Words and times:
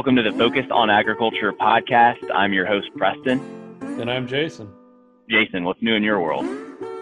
Welcome 0.00 0.16
to 0.16 0.22
the 0.22 0.32
Focused 0.32 0.70
on 0.70 0.88
Agriculture 0.88 1.52
podcast. 1.52 2.24
I'm 2.34 2.54
your 2.54 2.64
host, 2.64 2.88
Preston. 2.96 3.38
And 3.82 4.10
I'm 4.10 4.26
Jason. 4.26 4.72
Jason, 5.28 5.62
what's 5.64 5.82
new 5.82 5.94
in 5.94 6.02
your 6.02 6.20
world? 6.20 6.46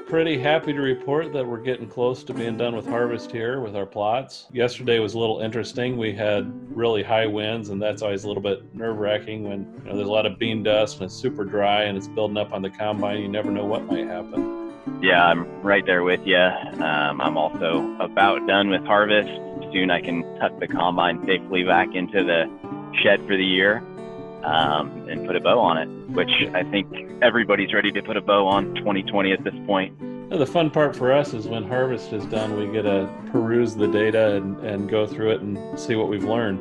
Pretty 0.08 0.36
happy 0.36 0.72
to 0.72 0.80
report 0.80 1.32
that 1.32 1.46
we're 1.46 1.60
getting 1.60 1.86
close 1.86 2.24
to 2.24 2.34
being 2.34 2.56
done 2.56 2.74
with 2.74 2.88
harvest 2.88 3.30
here 3.30 3.60
with 3.60 3.76
our 3.76 3.86
plots. 3.86 4.48
Yesterday 4.52 4.98
was 4.98 5.14
a 5.14 5.18
little 5.20 5.38
interesting. 5.38 5.96
We 5.96 6.12
had 6.12 6.52
really 6.76 7.04
high 7.04 7.26
winds, 7.26 7.68
and 7.68 7.80
that's 7.80 8.02
always 8.02 8.24
a 8.24 8.26
little 8.26 8.42
bit 8.42 8.74
nerve 8.74 8.98
wracking 8.98 9.48
when 9.48 9.60
you 9.60 9.90
know, 9.90 9.94
there's 9.94 10.08
a 10.08 10.10
lot 10.10 10.26
of 10.26 10.36
bean 10.36 10.64
dust 10.64 10.96
and 10.96 11.04
it's 11.04 11.14
super 11.14 11.44
dry 11.44 11.84
and 11.84 11.96
it's 11.96 12.08
building 12.08 12.36
up 12.36 12.52
on 12.52 12.62
the 12.62 12.70
combine. 12.70 13.20
You 13.20 13.28
never 13.28 13.52
know 13.52 13.64
what 13.64 13.86
might 13.86 14.08
happen. 14.08 14.72
Yeah, 15.00 15.24
I'm 15.24 15.62
right 15.62 15.86
there 15.86 16.02
with 16.02 16.26
you. 16.26 16.36
Um, 16.36 17.20
I'm 17.20 17.36
also 17.36 17.96
about 18.00 18.44
done 18.48 18.70
with 18.70 18.84
harvest. 18.84 19.30
Soon 19.72 19.92
I 19.92 20.00
can 20.00 20.24
tuck 20.40 20.58
the 20.58 20.66
combine 20.66 21.24
safely 21.26 21.62
back 21.62 21.94
into 21.94 22.24
the 22.24 22.50
shed 23.02 23.20
for 23.26 23.36
the 23.36 23.44
year 23.44 23.82
um, 24.42 25.08
and 25.08 25.26
put 25.26 25.36
a 25.36 25.40
bow 25.40 25.58
on 25.58 25.78
it, 25.78 25.86
which 26.10 26.30
I 26.54 26.62
think 26.64 26.86
everybody's 27.22 27.72
ready 27.72 27.90
to 27.92 28.02
put 28.02 28.16
a 28.16 28.20
bow 28.20 28.46
on 28.46 28.74
2020 28.76 29.32
at 29.32 29.44
this 29.44 29.54
point. 29.66 29.98
The 30.30 30.46
fun 30.46 30.70
part 30.70 30.94
for 30.94 31.12
us 31.12 31.32
is 31.32 31.46
when 31.46 31.64
harvest 31.64 32.12
is 32.12 32.24
done, 32.26 32.56
we 32.58 32.70
get 32.72 32.82
to 32.82 33.08
peruse 33.32 33.74
the 33.74 33.88
data 33.88 34.36
and, 34.36 34.58
and 34.60 34.88
go 34.88 35.06
through 35.06 35.30
it 35.30 35.40
and 35.40 35.78
see 35.78 35.96
what 35.96 36.08
we've 36.08 36.24
learned. 36.24 36.60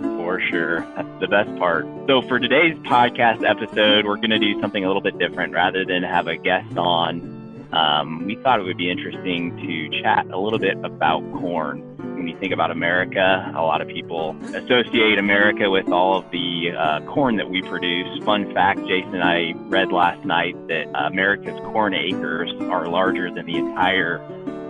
For 0.00 0.40
sure. 0.40 0.80
That's 0.96 1.20
the 1.20 1.26
best 1.26 1.54
part. 1.58 1.84
So, 2.06 2.22
for 2.22 2.38
today's 2.38 2.76
podcast 2.78 3.46
episode, 3.46 4.06
we're 4.06 4.16
going 4.16 4.30
to 4.30 4.38
do 4.38 4.58
something 4.60 4.84
a 4.84 4.86
little 4.86 5.02
bit 5.02 5.18
different. 5.18 5.52
Rather 5.52 5.84
than 5.84 6.02
have 6.02 6.26
a 6.26 6.36
guest 6.36 6.78
on, 6.78 7.68
um, 7.72 8.24
we 8.24 8.36
thought 8.36 8.60
it 8.60 8.62
would 8.62 8.78
be 8.78 8.90
interesting 8.90 9.56
to 9.56 10.02
chat 10.02 10.26
a 10.30 10.38
little 10.38 10.58
bit 10.58 10.78
about 10.84 11.20
corn 11.32 11.89
when 12.20 12.28
you 12.28 12.38
think 12.38 12.52
about 12.52 12.70
America, 12.70 13.50
a 13.56 13.62
lot 13.62 13.80
of 13.80 13.88
people 13.88 14.36
associate 14.54 15.18
America 15.18 15.70
with 15.70 15.88
all 15.88 16.18
of 16.18 16.30
the 16.30 16.70
uh, 16.78 17.00
corn 17.06 17.36
that 17.36 17.48
we 17.48 17.62
produce. 17.62 18.22
Fun 18.24 18.52
fact 18.52 18.80
Jason 18.80 19.22
I 19.22 19.54
read 19.68 19.90
last 19.90 20.22
night 20.26 20.54
that 20.68 20.86
America's 20.94 21.58
corn 21.60 21.94
acres 21.94 22.52
are 22.68 22.88
larger 22.88 23.30
than 23.30 23.46
the 23.46 23.56
entire 23.56 24.20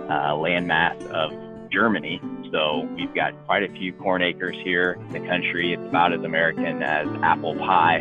uh, 0.09 0.31
landmass 0.31 1.05
of 1.07 1.33
Germany. 1.69 2.21
So 2.53 2.87
we've 2.95 3.13
got 3.13 3.33
quite 3.47 3.63
a 3.63 3.69
few 3.73 3.91
corn 3.91 4.21
acres 4.21 4.55
here 4.63 4.93
in 4.93 5.09
the 5.09 5.27
country. 5.27 5.73
It's 5.73 5.83
about 5.83 6.13
as 6.13 6.23
American 6.23 6.81
as 6.81 7.05
apple 7.21 7.57
pie. 7.57 7.97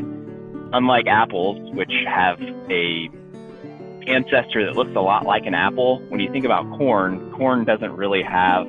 Unlike 0.72 1.08
apples, 1.08 1.75
which 1.75 1.92
have 2.06 2.41
a 2.70 3.10
ancestor 4.06 4.64
that 4.64 4.77
looks 4.77 4.94
a 4.94 5.00
lot 5.00 5.27
like 5.27 5.44
an 5.47 5.55
apple, 5.55 5.98
when 6.08 6.20
you 6.20 6.30
think 6.30 6.44
about 6.44 6.70
corn, 6.78 7.32
corn 7.32 7.64
doesn't 7.64 7.97
really 7.97 8.22
have 8.22 8.69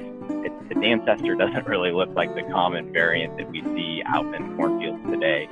its 0.71 0.79
ancestor 0.81 1.35
doesn't 1.35 1.67
really 1.67 1.91
look 1.91 2.09
like 2.15 2.33
the 2.33 2.43
common 2.43 2.93
variant 2.93 3.37
that 3.37 3.49
we 3.51 3.61
see 3.61 4.01
out 4.05 4.33
in 4.33 4.55
cornfields 4.55 5.03
today. 5.11 5.47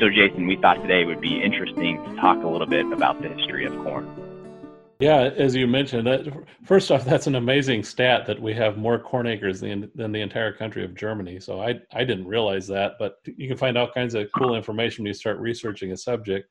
So, 0.00 0.08
Jason, 0.08 0.46
we 0.46 0.56
thought 0.56 0.80
today 0.80 1.04
would 1.04 1.20
be 1.20 1.42
interesting 1.42 2.02
to 2.02 2.16
talk 2.16 2.42
a 2.42 2.48
little 2.48 2.66
bit 2.66 2.90
about 2.90 3.20
the 3.20 3.28
history 3.28 3.66
of 3.66 3.74
corn. 3.84 4.08
Yeah, 4.98 5.24
as 5.36 5.54
you 5.54 5.66
mentioned, 5.66 6.06
that, 6.06 6.26
first 6.64 6.90
off, 6.90 7.04
that's 7.04 7.26
an 7.26 7.34
amazing 7.34 7.82
stat 7.82 8.24
that 8.26 8.40
we 8.40 8.54
have 8.54 8.78
more 8.78 8.98
corn 8.98 9.26
acres 9.26 9.60
than, 9.60 9.90
than 9.94 10.10
the 10.10 10.22
entire 10.22 10.54
country 10.54 10.82
of 10.84 10.94
Germany. 10.94 11.38
So 11.38 11.60
I, 11.60 11.74
I 11.92 12.04
didn't 12.04 12.26
realize 12.26 12.66
that, 12.68 12.92
but 12.98 13.18
you 13.26 13.48
can 13.48 13.58
find 13.58 13.76
all 13.76 13.90
kinds 13.92 14.14
of 14.14 14.32
cool 14.34 14.54
information 14.54 15.02
when 15.02 15.08
you 15.08 15.14
start 15.14 15.38
researching 15.38 15.92
a 15.92 15.98
subject. 15.98 16.48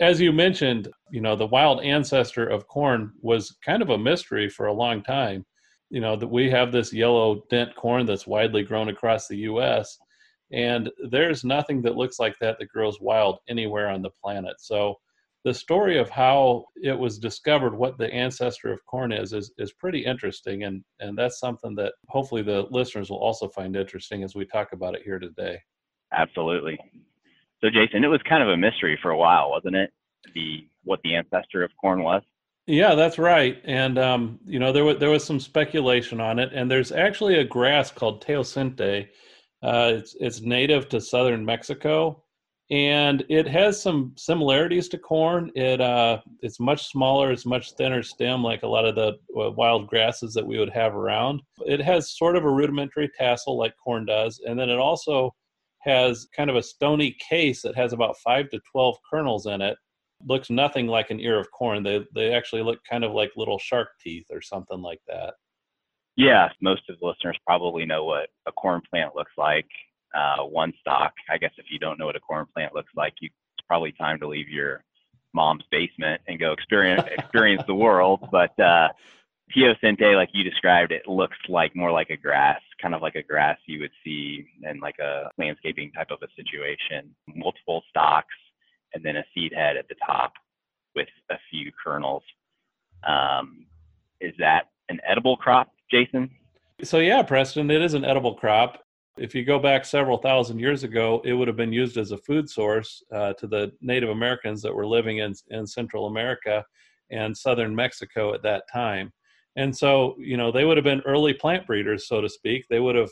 As 0.00 0.20
you 0.20 0.32
mentioned, 0.32 0.88
you 1.12 1.20
know, 1.20 1.36
the 1.36 1.46
wild 1.46 1.80
ancestor 1.82 2.48
of 2.48 2.66
corn 2.66 3.12
was 3.20 3.56
kind 3.64 3.80
of 3.80 3.90
a 3.90 3.98
mystery 3.98 4.48
for 4.48 4.66
a 4.66 4.72
long 4.72 5.00
time 5.00 5.46
you 5.90 6.00
know 6.00 6.16
that 6.16 6.28
we 6.28 6.50
have 6.50 6.72
this 6.72 6.92
yellow 6.92 7.42
dent 7.50 7.74
corn 7.76 8.06
that's 8.06 8.26
widely 8.26 8.62
grown 8.62 8.88
across 8.88 9.28
the 9.28 9.38
U.S. 9.38 9.98
and 10.52 10.90
there's 11.10 11.44
nothing 11.44 11.82
that 11.82 11.96
looks 11.96 12.18
like 12.18 12.36
that 12.40 12.58
that 12.58 12.68
grows 12.68 13.00
wild 13.00 13.38
anywhere 13.48 13.88
on 13.88 14.02
the 14.02 14.10
planet. 14.22 14.54
So 14.58 14.96
the 15.44 15.54
story 15.54 15.98
of 15.98 16.08
how 16.08 16.64
it 16.82 16.98
was 16.98 17.18
discovered, 17.18 17.74
what 17.74 17.98
the 17.98 18.12
ancestor 18.12 18.72
of 18.72 18.84
corn 18.86 19.12
is, 19.12 19.32
is 19.32 19.52
is 19.58 19.72
pretty 19.72 20.04
interesting, 20.04 20.64
and 20.64 20.82
and 21.00 21.16
that's 21.16 21.38
something 21.38 21.74
that 21.76 21.92
hopefully 22.08 22.42
the 22.42 22.66
listeners 22.70 23.10
will 23.10 23.18
also 23.18 23.48
find 23.48 23.76
interesting 23.76 24.22
as 24.24 24.34
we 24.34 24.46
talk 24.46 24.72
about 24.72 24.94
it 24.94 25.02
here 25.04 25.18
today. 25.18 25.58
Absolutely. 26.12 26.78
So 27.60 27.68
Jason, 27.70 28.04
it 28.04 28.08
was 28.08 28.20
kind 28.28 28.42
of 28.42 28.48
a 28.48 28.56
mystery 28.56 28.98
for 29.02 29.10
a 29.10 29.18
while, 29.18 29.50
wasn't 29.50 29.76
it? 29.76 29.90
The 30.34 30.66
what 30.82 31.00
the 31.04 31.14
ancestor 31.14 31.62
of 31.62 31.70
corn 31.78 32.02
was. 32.02 32.22
Yeah, 32.66 32.94
that's 32.94 33.18
right. 33.18 33.60
And 33.64 33.98
um, 33.98 34.38
you 34.46 34.58
know, 34.58 34.72
there 34.72 34.84
was 34.84 34.98
there 34.98 35.10
was 35.10 35.24
some 35.24 35.38
speculation 35.40 36.20
on 36.20 36.38
it, 36.38 36.50
and 36.54 36.70
there's 36.70 36.92
actually 36.92 37.36
a 37.38 37.44
grass 37.44 37.90
called 37.90 38.24
teosinte. 38.24 39.08
Uh, 39.62 39.92
it's 39.96 40.16
it's 40.18 40.40
native 40.40 40.88
to 40.88 41.00
southern 41.00 41.44
Mexico, 41.44 42.22
and 42.70 43.22
it 43.28 43.46
has 43.46 43.80
some 43.82 44.14
similarities 44.16 44.88
to 44.88 44.98
corn. 44.98 45.50
It 45.54 45.80
uh, 45.82 46.20
it's 46.40 46.58
much 46.58 46.86
smaller, 46.88 47.30
it's 47.32 47.44
much 47.44 47.72
thinner 47.72 48.02
stem, 48.02 48.42
like 48.42 48.62
a 48.62 48.66
lot 48.68 48.86
of 48.86 48.94
the 48.94 49.18
uh, 49.38 49.50
wild 49.50 49.86
grasses 49.86 50.32
that 50.32 50.46
we 50.46 50.58
would 50.58 50.70
have 50.70 50.94
around. 50.94 51.42
It 51.66 51.80
has 51.82 52.16
sort 52.16 52.34
of 52.34 52.44
a 52.44 52.50
rudimentary 52.50 53.10
tassel 53.18 53.58
like 53.58 53.74
corn 53.76 54.06
does, 54.06 54.40
and 54.46 54.58
then 54.58 54.70
it 54.70 54.78
also 54.78 55.34
has 55.80 56.26
kind 56.34 56.48
of 56.48 56.56
a 56.56 56.62
stony 56.62 57.14
case 57.28 57.60
that 57.60 57.76
has 57.76 57.92
about 57.92 58.16
five 58.24 58.48
to 58.50 58.60
twelve 58.72 58.96
kernels 59.10 59.44
in 59.44 59.60
it 59.60 59.76
looks 60.26 60.50
nothing 60.50 60.86
like 60.86 61.10
an 61.10 61.20
ear 61.20 61.38
of 61.38 61.50
corn. 61.50 61.82
They 61.82 62.04
they 62.14 62.32
actually 62.32 62.62
look 62.62 62.78
kind 62.88 63.04
of 63.04 63.12
like 63.12 63.32
little 63.36 63.58
shark 63.58 63.88
teeth 64.02 64.26
or 64.30 64.40
something 64.42 64.80
like 64.80 65.00
that. 65.08 65.34
Yeah, 66.16 66.48
most 66.60 66.82
of 66.88 66.98
the 67.00 67.06
listeners 67.06 67.38
probably 67.46 67.84
know 67.86 68.04
what 68.04 68.28
a 68.46 68.52
corn 68.52 68.80
plant 68.88 69.16
looks 69.16 69.32
like. 69.36 69.66
Uh, 70.14 70.44
one 70.44 70.72
stalk. 70.80 71.12
I 71.28 71.38
guess 71.38 71.50
if 71.58 71.66
you 71.70 71.78
don't 71.78 71.98
know 71.98 72.06
what 72.06 72.16
a 72.16 72.20
corn 72.20 72.46
plant 72.54 72.72
looks 72.72 72.92
like, 72.94 73.14
you, 73.20 73.28
it's 73.58 73.66
probably 73.66 73.92
time 73.92 74.20
to 74.20 74.28
leave 74.28 74.48
your 74.48 74.84
mom's 75.32 75.64
basement 75.70 76.20
and 76.28 76.38
go 76.38 76.52
experience 76.52 77.02
experience 77.18 77.62
the 77.66 77.74
world. 77.74 78.28
But 78.30 78.58
uh, 78.60 78.88
teosinte, 79.54 80.14
like 80.14 80.30
you 80.32 80.44
described, 80.44 80.92
it 80.92 81.08
looks 81.08 81.36
like 81.48 81.74
more 81.74 81.90
like 81.90 82.10
a 82.10 82.16
grass, 82.16 82.60
kind 82.80 82.94
of 82.94 83.02
like 83.02 83.16
a 83.16 83.22
grass 83.22 83.58
you 83.66 83.80
would 83.80 83.90
see 84.04 84.46
in 84.62 84.80
like 84.80 84.98
a 85.00 85.30
landscaping 85.36 85.90
type 85.92 86.10
of 86.10 86.18
a 86.22 86.28
situation. 86.36 87.14
Multiple 87.34 87.82
stalks, 87.90 88.34
and 88.94 89.04
then 89.04 89.16
a 89.16 89.24
seed 89.34 89.52
head 89.54 89.76
at 89.76 89.88
the 89.88 89.96
top 90.06 90.32
with 90.94 91.08
a 91.30 91.36
few 91.50 91.70
kernels. 91.82 92.22
Um, 93.06 93.66
is 94.20 94.32
that 94.38 94.70
an 94.88 95.00
edible 95.06 95.36
crop, 95.36 95.72
Jason? 95.90 96.30
So, 96.82 96.98
yeah, 96.98 97.22
Preston, 97.22 97.70
it 97.70 97.82
is 97.82 97.94
an 97.94 98.04
edible 98.04 98.34
crop. 98.34 98.80
If 99.16 99.34
you 99.34 99.44
go 99.44 99.58
back 99.58 99.84
several 99.84 100.18
thousand 100.18 100.58
years 100.58 100.82
ago, 100.82 101.20
it 101.24 101.34
would 101.34 101.46
have 101.46 101.56
been 101.56 101.72
used 101.72 101.98
as 101.98 102.10
a 102.10 102.18
food 102.18 102.48
source 102.48 103.02
uh, 103.12 103.32
to 103.34 103.46
the 103.46 103.72
Native 103.80 104.08
Americans 104.08 104.60
that 104.62 104.74
were 104.74 104.86
living 104.86 105.18
in, 105.18 105.34
in 105.50 105.66
Central 105.66 106.06
America 106.06 106.64
and 107.10 107.36
southern 107.36 107.74
Mexico 107.74 108.34
at 108.34 108.42
that 108.42 108.64
time. 108.72 109.12
And 109.56 109.76
so, 109.76 110.16
you 110.18 110.36
know, 110.36 110.50
they 110.50 110.64
would 110.64 110.76
have 110.76 110.84
been 110.84 111.02
early 111.02 111.32
plant 111.32 111.66
breeders, 111.66 112.08
so 112.08 112.20
to 112.20 112.28
speak. 112.28 112.64
They 112.68 112.80
would 112.80 112.96
have 112.96 113.10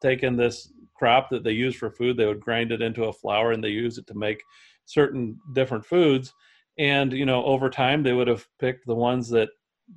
taken 0.00 0.36
this 0.36 0.72
crop 0.94 1.28
that 1.30 1.42
they 1.42 1.50
use 1.50 1.74
for 1.74 1.90
food, 1.90 2.16
they 2.16 2.26
would 2.26 2.40
grind 2.40 2.70
it 2.70 2.80
into 2.80 3.04
a 3.04 3.12
flour 3.12 3.50
and 3.50 3.64
they 3.64 3.70
use 3.70 3.98
it 3.98 4.06
to 4.06 4.14
make 4.14 4.40
certain 4.86 5.38
different 5.52 5.84
foods. 5.84 6.32
And 6.78 7.12
you 7.12 7.26
know 7.26 7.44
over 7.44 7.68
time 7.68 8.02
they 8.02 8.12
would 8.12 8.28
have 8.28 8.46
picked 8.58 8.86
the 8.86 8.94
ones 8.94 9.28
that 9.30 9.50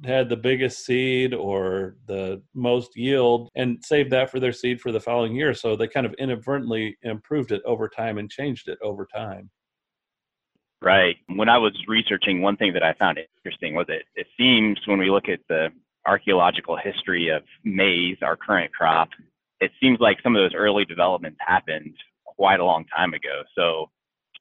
had 0.04 0.28
the 0.28 0.36
biggest 0.36 0.86
seed 0.86 1.34
or 1.34 1.96
the 2.08 2.42
most 2.54 2.98
yield 2.98 3.50
and 3.56 3.84
saved 3.84 4.12
that 4.12 4.30
for 4.30 4.40
their 4.40 4.52
seed 4.52 4.82
for 4.82 4.92
the 4.92 5.00
following 5.00 5.36
year. 5.36 5.54
So 5.54 5.76
they 5.76 5.88
kind 5.88 6.06
of 6.06 6.14
inadvertently 6.16 6.98
improved 7.04 7.52
it 7.52 7.62
over 7.66 7.88
time 7.88 8.18
and 8.18 8.30
changed 8.30 8.68
it 8.68 8.78
over 8.82 9.06
time. 9.06 9.50
Right. 10.82 11.16
When 11.28 11.50
i 11.50 11.58
was 11.58 11.74
researching 11.88 12.42
one 12.42 12.58
thing 12.58 12.74
that 12.74 12.84
i 12.84 12.94
found 12.94 13.20
interesting 13.38 13.74
was 13.76 13.86
it 13.90 14.04
it 14.16 14.28
seems 14.38 14.80
when 14.86 15.00
we 15.00 15.10
look 15.10 15.30
at 15.30 15.40
the 15.50 15.70
archaeological 16.06 16.78
history 16.78 17.30
of 17.30 17.42
maize 17.64 18.18
our 18.22 18.36
current 18.36 18.72
crop 18.72 19.10
it 19.62 19.72
seems 19.82 20.00
like 20.00 20.18
some 20.22 20.36
of 20.36 20.42
those 20.42 20.54
early 20.56 20.86
developments 20.86 21.38
happened 21.46 21.96
quite 22.26 22.60
a 22.60 22.66
long 22.66 22.86
time 22.96 23.14
ago. 23.14 23.44
So 23.58 23.90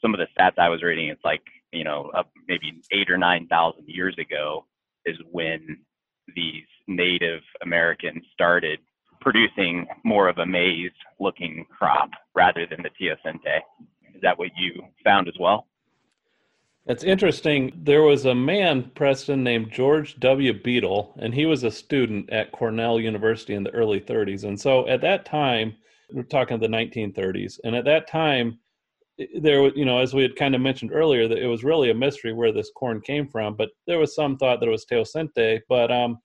some 0.04 0.12
of 0.12 0.20
the 0.20 0.26
stats 0.38 0.58
I 0.58 0.68
was 0.68 0.82
reading, 0.82 1.08
it's 1.08 1.24
like 1.24 1.42
you 1.72 1.82
know 1.82 2.10
maybe 2.46 2.82
eight 2.92 3.10
or 3.10 3.16
nine 3.16 3.46
thousand 3.46 3.84
years 3.86 4.14
ago 4.18 4.66
is 5.06 5.16
when 5.32 5.78
these 6.36 6.64
Native 6.86 7.40
Americans 7.62 8.22
started 8.32 8.78
producing 9.20 9.86
more 10.04 10.28
of 10.28 10.36
a 10.38 10.44
maize-looking 10.44 11.64
crop 11.70 12.10
rather 12.34 12.66
than 12.66 12.82
the 12.82 12.90
teosinte. 12.90 13.60
Is 14.14 14.20
that 14.20 14.38
what 14.38 14.50
you 14.56 14.82
found 15.02 15.28
as 15.28 15.34
well? 15.40 15.66
It's 16.86 17.04
interesting. 17.04 17.72
There 17.74 18.02
was 18.02 18.26
a 18.26 18.34
man, 18.34 18.90
Preston, 18.94 19.42
named 19.42 19.72
George 19.72 20.20
W. 20.20 20.52
Beadle, 20.52 21.14
and 21.18 21.34
he 21.34 21.46
was 21.46 21.64
a 21.64 21.70
student 21.70 22.28
at 22.30 22.52
Cornell 22.52 23.00
University 23.00 23.54
in 23.54 23.64
the 23.64 23.70
early 23.70 24.00
30s. 24.00 24.44
And 24.44 24.60
so 24.60 24.86
at 24.88 25.00
that 25.00 25.24
time, 25.24 25.74
we're 26.12 26.22
talking 26.24 26.58
the 26.58 26.66
1930s, 26.66 27.58
and 27.64 27.74
at 27.74 27.86
that 27.86 28.06
time, 28.06 28.58
there 29.40 29.62
was 29.62 29.72
you 29.76 29.84
know 29.84 29.98
as 29.98 30.12
we 30.12 30.22
had 30.22 30.36
kind 30.36 30.54
of 30.54 30.60
mentioned 30.60 30.90
earlier 30.92 31.28
that 31.28 31.38
it 31.38 31.46
was 31.46 31.62
really 31.62 31.90
a 31.90 31.94
mystery 31.94 32.32
where 32.32 32.52
this 32.52 32.72
corn 32.76 33.00
came 33.00 33.28
from 33.28 33.54
but 33.54 33.70
there 33.86 34.00
was 34.00 34.14
some 34.14 34.36
thought 34.36 34.58
that 34.58 34.66
it 34.66 34.72
was 34.72 34.84
teosinte 34.86 35.60
but 35.68 35.92
um, 35.92 36.18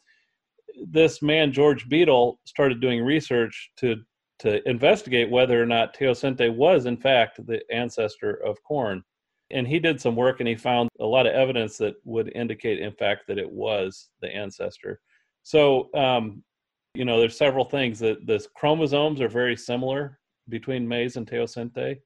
this 0.87 1.21
man 1.21 1.51
george 1.51 1.87
beadle 1.87 2.39
started 2.45 2.81
doing 2.81 3.03
research 3.03 3.69
to 3.77 3.95
to 4.39 4.67
investigate 4.67 5.29
whether 5.29 5.61
or 5.61 5.65
not 5.65 5.95
Teosinte 5.95 6.55
was, 6.55 6.85
in 6.85 6.97
fact, 6.97 7.45
the 7.45 7.61
ancestor 7.71 8.35
of 8.45 8.61
corn. 8.63 9.03
And 9.51 9.67
he 9.67 9.79
did 9.79 9.99
some 9.99 10.15
work 10.15 10.39
and 10.39 10.47
he 10.47 10.55
found 10.55 10.89
a 10.99 11.05
lot 11.05 11.27
of 11.27 11.33
evidence 11.33 11.77
that 11.77 11.95
would 12.05 12.31
indicate, 12.35 12.79
in 12.79 12.93
fact, 12.93 13.23
that 13.27 13.37
it 13.37 13.51
was 13.51 14.09
the 14.21 14.33
ancestor. 14.33 15.01
So, 15.43 15.89
um, 15.93 16.43
you 16.93 17.03
know, 17.03 17.19
there's 17.19 17.37
several 17.37 17.65
things 17.65 17.99
that 17.99 18.25
the 18.25 18.45
chromosomes 18.55 19.21
are 19.21 19.27
very 19.27 19.55
similar 19.55 20.19
between 20.47 20.87
maize 20.87 21.17
and 21.17 21.27
teosinte. 21.27 21.99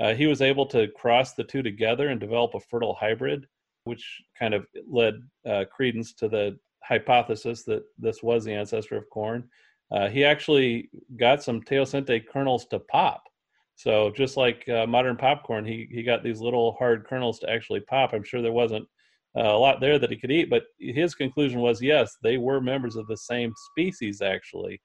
Uh, 0.00 0.14
he 0.14 0.26
was 0.26 0.42
able 0.42 0.66
to 0.66 0.88
cross 0.88 1.34
the 1.34 1.44
two 1.44 1.62
together 1.62 2.08
and 2.08 2.20
develop 2.20 2.54
a 2.54 2.60
fertile 2.60 2.94
hybrid, 2.94 3.46
which 3.84 4.22
kind 4.38 4.54
of 4.54 4.66
led 4.88 5.14
uh, 5.48 5.64
credence 5.70 6.14
to 6.14 6.28
the 6.28 6.58
hypothesis 6.82 7.64
that 7.64 7.82
this 7.98 8.22
was 8.22 8.44
the 8.44 8.52
ancestor 8.52 8.96
of 8.96 9.08
corn. 9.10 9.48
Uh, 9.90 10.08
he 10.08 10.24
actually 10.24 10.88
got 11.18 11.42
some 11.42 11.60
teosinte 11.62 12.26
kernels 12.26 12.66
to 12.66 12.78
pop. 12.78 13.22
So 13.74 14.10
just 14.10 14.36
like 14.36 14.68
uh, 14.68 14.86
modern 14.86 15.16
popcorn, 15.16 15.64
he 15.64 15.88
he 15.90 16.02
got 16.02 16.22
these 16.22 16.40
little 16.40 16.72
hard 16.78 17.04
kernels 17.06 17.38
to 17.40 17.50
actually 17.50 17.80
pop. 17.80 18.12
I'm 18.12 18.22
sure 18.22 18.40
there 18.42 18.52
wasn't 18.52 18.86
uh, 19.36 19.42
a 19.42 19.58
lot 19.58 19.80
there 19.80 19.98
that 19.98 20.10
he 20.10 20.16
could 20.16 20.30
eat, 20.30 20.50
but 20.50 20.64
his 20.78 21.14
conclusion 21.14 21.60
was 21.60 21.82
yes, 21.82 22.16
they 22.22 22.36
were 22.36 22.60
members 22.60 22.96
of 22.96 23.06
the 23.06 23.16
same 23.16 23.52
species 23.70 24.22
actually. 24.22 24.80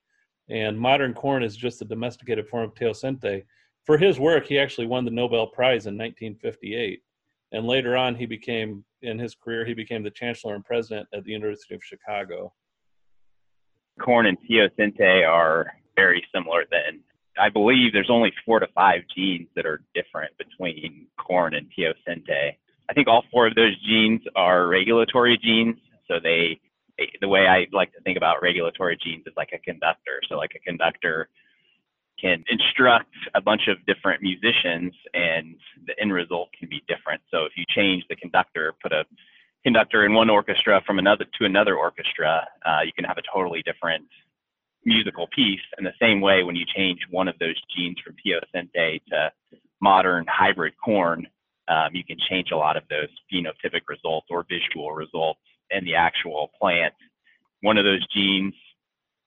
And 0.50 0.80
modern 0.80 1.14
corn 1.14 1.44
is 1.44 1.58
just 1.58 1.82
a 1.82 1.86
domesticated 1.86 2.48
form 2.48 2.64
of 2.64 2.74
teosinte. 2.74 3.44
For 3.88 3.98
his 3.98 4.20
work, 4.20 4.46
he 4.46 4.60
actually 4.60 4.86
won 4.86 5.06
the 5.06 5.12
Nobel 5.12 5.48
Prize 5.48 5.88
in 5.88 5.98
1958. 5.98 7.02
And 7.54 7.66
later 7.66 7.98
on, 7.98 8.14
he 8.14 8.28
became, 8.28 8.84
in 9.02 9.18
his 9.18 9.34
career, 9.34 9.66
he 9.66 9.74
became 9.74 10.04
the 10.04 10.12
chancellor 10.12 10.54
and 10.54 10.64
president 10.64 11.08
at 11.14 11.24
the 11.24 11.32
University 11.32 11.74
of 11.74 11.84
Chicago 11.84 12.54
corn 14.00 14.26
and 14.26 14.38
teosinte 14.50 15.28
are 15.28 15.74
very 15.96 16.24
similar 16.34 16.66
then. 16.72 17.02
I 17.40 17.50
believe 17.50 17.94
there's 17.94 18.10
only 18.10 18.34
four 18.46 18.60
to 18.60 18.68
five 18.74 19.02
genes 19.16 19.48
that 19.56 19.66
are 19.66 19.84
different 19.94 20.32
between 20.38 21.08
corn 21.18 21.54
and 21.54 21.68
teosinte. 21.78 22.56
I 22.90 22.94
think 22.94 23.08
all 23.08 23.24
four 23.32 23.48
of 23.48 23.56
those 23.56 23.78
genes 23.86 24.22
are 24.36 24.68
regulatory 24.68 25.38
genes. 25.38 25.76
So 26.08 26.16
they, 26.22 26.60
the 27.22 27.28
way 27.28 27.48
I 27.48 27.68
like 27.72 27.94
to 27.94 28.02
think 28.02 28.18
about 28.18 28.42
regulatory 28.42 28.98
genes 29.04 29.24
is 29.28 29.34
like 29.38 29.52
a 29.54 29.60
conductor. 29.60 30.20
So 30.30 30.36
like 30.36 30.54
a 30.56 30.60
conductor 30.60 31.30
can 32.20 32.44
instruct 32.50 33.14
a 33.36 33.42
bunch 33.42 33.68
of 33.68 33.78
different 33.86 34.22
musicians 34.22 34.94
and 35.14 35.56
the 35.86 36.00
end 36.00 36.12
result 36.12 36.50
can 36.58 36.68
be 36.68 36.84
different. 36.88 37.22
So 37.32 37.46
if 37.46 37.54
you 37.56 37.64
change 37.70 38.04
the 38.10 38.16
conductor, 38.16 38.74
put 38.82 38.92
a 38.92 39.06
conductor 39.64 40.06
in 40.06 40.14
one 40.14 40.30
orchestra 40.30 40.82
from 40.86 41.00
another 41.00 41.26
to 41.40 41.46
another 41.46 41.76
orchestra, 41.76 42.48
uh, 42.66 42.80
you 42.86 42.92
can 42.94 43.06
have 43.06 43.18
a 43.18 43.22
totally 43.34 43.62
different 43.64 44.06
musical 44.86 45.28
piece. 45.36 45.62
And 45.78 45.86
the 45.86 45.94
same 46.02 46.22
way, 46.22 46.44
when 46.44 46.56
you 46.56 46.66
change 46.76 47.00
one 47.12 47.28
of 47.28 47.38
those 47.40 47.56
genes 47.76 47.98
from 48.04 48.16
teosinte 48.16 49.02
to 49.10 49.32
modern 49.82 50.26
hybrid 50.28 50.74
corn, 50.84 51.28
um, 51.68 51.90
you 51.94 52.04
can 52.04 52.18
change 52.30 52.52
a 52.52 52.58
lot 52.58 52.78
of 52.78 52.84
those 52.90 53.10
phenotypic 53.32 53.82
results 53.90 54.28
or 54.30 54.46
visual 54.50 54.92
results 54.94 55.42
in 55.72 55.84
the 55.84 55.96
actual 55.96 56.50
plant. 56.60 56.94
One 57.62 57.78
of 57.78 57.84
those 57.84 58.06
genes 58.16 58.54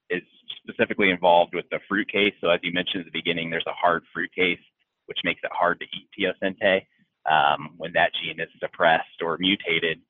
is 0.09 0.23
specifically 0.63 1.11
involved 1.11 1.55
with 1.55 1.67
the 1.71 1.81
fruit 1.89 2.11
case. 2.11 2.35
So 2.41 2.51
as 2.51 2.61
you 2.63 2.73
mentioned 2.73 3.01
at 3.01 3.07
the 3.07 3.19
beginning, 3.19 3.51
there's 3.51 3.67
a 3.67 3.73
hard 3.73 4.03
fruit 4.13 4.31
case, 4.35 4.61
which 5.07 5.19
makes 5.25 5.41
it 5.43 5.51
hard 5.53 5.81
to 5.81 5.87
eat 5.87 6.09
teosinte. 6.17 6.87
Um, 7.31 7.75
when 7.77 7.93
that 7.93 8.13
gene 8.15 8.41
is 8.41 8.49
suppressed 8.61 9.21
or 9.23 9.37
mutated, 9.39 10.01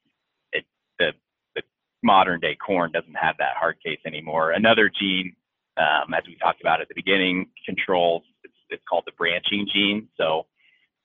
the, 1.01 1.13
the 1.57 1.63
modern 2.05 2.39
day 2.39 2.55
corn 2.55 2.93
doesn't 2.93 3.17
have 3.17 3.35
that 3.39 3.57
hard 3.59 3.77
case 3.85 3.99
anymore. 4.07 4.53
Another 4.53 4.89
gene, 4.89 5.35
um, 5.77 6.15
as 6.15 6.23
we 6.27 6.37
talked 6.37 6.61
about 6.61 6.81
at 6.81 6.89
the 6.89 6.95
beginning, 6.95 7.47
controls, 7.67 8.23
it's, 8.45 8.55
it's 8.69 8.83
called 8.89 9.05
the 9.07 9.13
branching 9.19 9.67
gene. 9.73 10.07
So 10.17 10.47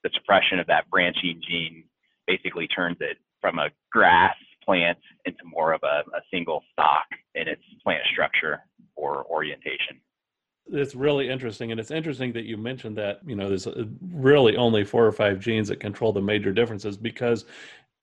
the 0.04 0.12
suppression 0.14 0.60
of 0.60 0.68
that 0.68 0.90
branching 0.92 1.42
gene 1.48 1.86
basically 2.28 2.68
turns 2.68 2.98
it 3.00 3.18
from 3.42 3.58
a 3.58 3.70
grass 3.92 4.36
plant 4.66 4.98
into 5.26 5.40
more 5.46 5.74
of 5.74 5.82
a, 5.84 6.04
a 6.16 6.22
single 6.32 6.64
stock 6.72 7.06
in 7.36 7.48
its 7.48 7.62
plant 7.84 8.04
structure 8.12 8.60
or 8.96 9.26
orientation 9.26 10.00
it's 10.68 10.96
really 10.96 11.30
interesting 11.30 11.72
and 11.72 11.80
it's 11.80 11.92
interesting 11.92 12.34
that 12.34 12.46
you 12.46 12.58
mentioned 12.58 12.98
that 12.98 13.20
you 13.26 13.36
know 13.36 13.48
there's 13.48 13.68
really 14.02 14.58
only 14.58 14.84
four 14.84 15.06
or 15.06 15.12
five 15.12 15.40
genes 15.40 15.68
that 15.68 15.80
control 15.80 16.12
the 16.12 16.22
major 16.22 16.52
differences 16.52 16.98
because 16.98 17.46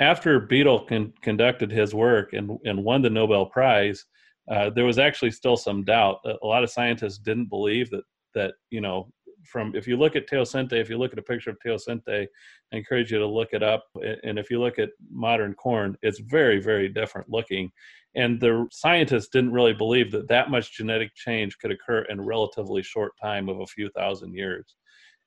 after 0.01 0.41
Beadle 0.41 0.81
con- 0.81 1.13
conducted 1.23 1.71
his 1.71 1.95
work 1.95 2.33
and, 2.33 2.59
and 2.65 2.83
won 2.83 3.03
the 3.03 3.11
Nobel 3.11 3.47
Prize, 3.47 4.05
uh, 4.51 4.71
there 4.71 4.85
was 4.85 4.99
actually 4.99 5.31
still 5.31 5.57
some 5.57 5.85
doubt. 5.85 6.19
A 6.25 6.47
lot 6.47 6.65
of 6.65 6.71
scientists 6.71 7.19
didn't 7.19 7.49
believe 7.49 7.91
that 7.91 8.03
that 8.35 8.55
you 8.71 8.81
know 8.81 9.09
from 9.45 9.75
if 9.75 9.87
you 9.87 9.97
look 9.97 10.17
at 10.17 10.29
teosinte, 10.29 10.73
if 10.73 10.89
you 10.89 10.99
look 10.99 11.13
at 11.13 11.19
a 11.19 11.23
picture 11.23 11.51
of 11.51 11.59
teosinte, 11.65 12.03
I 12.09 12.77
encourage 12.77 13.11
you 13.13 13.19
to 13.19 13.27
look 13.27 13.51
it 13.53 13.63
up. 13.63 13.85
And 14.25 14.39
if 14.39 14.51
you 14.51 14.61
look 14.61 14.79
at 14.79 14.91
modern 15.11 15.55
corn, 15.55 15.97
it's 16.03 16.21
very 16.21 16.61
very 16.61 16.89
different 16.89 17.29
looking. 17.29 17.71
And 18.15 18.39
the 18.41 18.67
scientists 18.71 19.29
didn't 19.29 19.53
really 19.53 19.73
believe 19.73 20.13
that 20.13 20.29
that 20.29 20.51
much 20.51 20.77
genetic 20.77 21.15
change 21.15 21.59
could 21.59 21.71
occur 21.71 22.03
in 22.03 22.19
a 22.19 22.23
relatively 22.23 22.83
short 22.83 23.13
time 23.21 23.49
of 23.49 23.61
a 23.61 23.67
few 23.67 23.89
thousand 23.91 24.35
years 24.35 24.77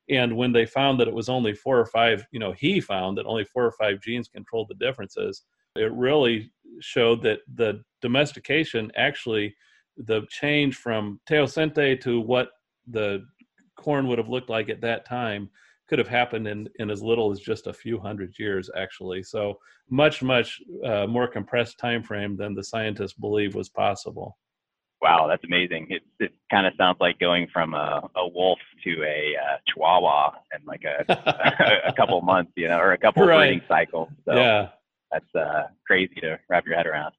and 0.08 0.36
when 0.36 0.52
they 0.52 0.66
found 0.66 1.00
that 1.00 1.08
it 1.08 1.14
was 1.14 1.28
only 1.28 1.52
four 1.52 1.78
or 1.78 1.86
five 1.86 2.26
you 2.30 2.38
know 2.38 2.52
he 2.52 2.80
found 2.80 3.16
that 3.18 3.26
only 3.26 3.44
four 3.44 3.64
or 3.64 3.72
five 3.72 4.00
genes 4.00 4.28
controlled 4.28 4.68
the 4.68 4.84
differences 4.84 5.42
it 5.76 5.92
really 5.92 6.50
showed 6.80 7.22
that 7.22 7.40
the 7.54 7.82
domestication 8.02 8.90
actually 8.96 9.54
the 9.96 10.22
change 10.28 10.76
from 10.76 11.20
teosinte 11.28 12.00
to 12.00 12.20
what 12.20 12.50
the 12.88 13.24
corn 13.76 14.06
would 14.06 14.18
have 14.18 14.28
looked 14.28 14.50
like 14.50 14.68
at 14.68 14.80
that 14.80 15.06
time 15.06 15.48
could 15.88 15.98
have 16.00 16.08
happened 16.08 16.48
in, 16.48 16.68
in 16.80 16.90
as 16.90 17.02
little 17.02 17.30
as 17.30 17.38
just 17.38 17.68
a 17.68 17.72
few 17.72 17.98
hundred 17.98 18.34
years 18.38 18.70
actually 18.76 19.22
so 19.22 19.58
much 19.88 20.22
much 20.22 20.60
uh, 20.84 21.06
more 21.06 21.28
compressed 21.28 21.78
time 21.78 22.02
frame 22.02 22.36
than 22.36 22.54
the 22.54 22.64
scientists 22.64 23.12
believe 23.14 23.54
was 23.54 23.68
possible 23.68 24.36
wow, 25.02 25.26
that's 25.28 25.44
amazing. 25.44 25.86
It, 25.90 26.02
it 26.18 26.32
kind 26.50 26.66
of 26.66 26.72
sounds 26.76 26.96
like 27.00 27.18
going 27.18 27.48
from 27.52 27.74
a, 27.74 28.08
a 28.16 28.28
wolf 28.28 28.58
to 28.84 29.02
a 29.02 29.34
uh, 29.36 29.56
chihuahua 29.68 30.32
in 30.54 30.64
like 30.66 30.82
a, 30.84 31.82
a, 31.88 31.92
couple 31.92 32.20
months, 32.22 32.52
you 32.56 32.68
know, 32.68 32.78
or 32.78 32.92
a 32.92 32.98
couple 32.98 33.24
right. 33.26 33.38
breeding 33.38 33.62
cycles. 33.68 34.08
So 34.24 34.34
yeah. 34.34 34.68
that's 35.10 35.34
uh, 35.34 35.64
crazy 35.86 36.14
to 36.22 36.38
wrap 36.48 36.66
your 36.66 36.76
head 36.76 36.86
around. 36.86 37.14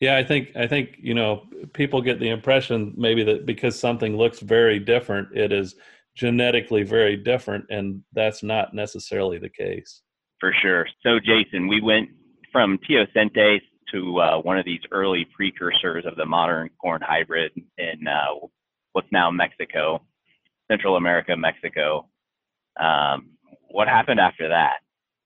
Yeah, 0.00 0.16
I 0.16 0.24
think 0.24 0.54
I 0.56 0.66
think 0.66 0.96
you 0.98 1.14
know 1.14 1.44
people 1.72 2.02
get 2.02 2.20
the 2.20 2.28
impression 2.28 2.92
maybe 2.96 3.24
that 3.24 3.46
because 3.46 3.78
something 3.78 4.16
looks 4.16 4.40
very 4.40 4.78
different, 4.78 5.28
it 5.34 5.52
is 5.52 5.74
genetically 6.16 6.82
very 6.82 7.16
different, 7.16 7.64
and 7.70 8.02
that's 8.12 8.42
not 8.42 8.74
necessarily 8.74 9.38
the 9.38 9.48
case. 9.48 10.02
For 10.40 10.52
sure. 10.60 10.86
So, 11.02 11.18
Jason, 11.18 11.66
we 11.66 11.80
went 11.80 12.10
from 12.52 12.78
teosinte 12.78 13.60
to 13.92 14.20
uh, 14.20 14.40
one 14.40 14.58
of 14.58 14.64
these 14.64 14.80
early 14.92 15.26
precursors 15.34 16.04
of 16.06 16.16
the 16.16 16.26
modern 16.26 16.68
corn 16.80 17.00
hybrid 17.02 17.52
in 17.78 18.06
uh, 18.06 18.46
what's 18.92 19.08
now 19.12 19.30
Mexico, 19.30 20.02
Central 20.70 20.96
America, 20.96 21.36
Mexico. 21.36 22.08
Um, 22.78 23.30
what 23.70 23.88
happened 23.88 24.20
after 24.20 24.48
that? 24.48 24.78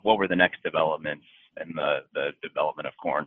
What 0.03 0.19
were 0.19 0.29
the 0.29 0.37
next 0.37 0.63
developments 0.63 1.25
in 1.61 1.75
the, 1.75 2.01
the 2.15 2.31
development 2.43 2.87
of 2.87 2.95
corn? 3.03 3.27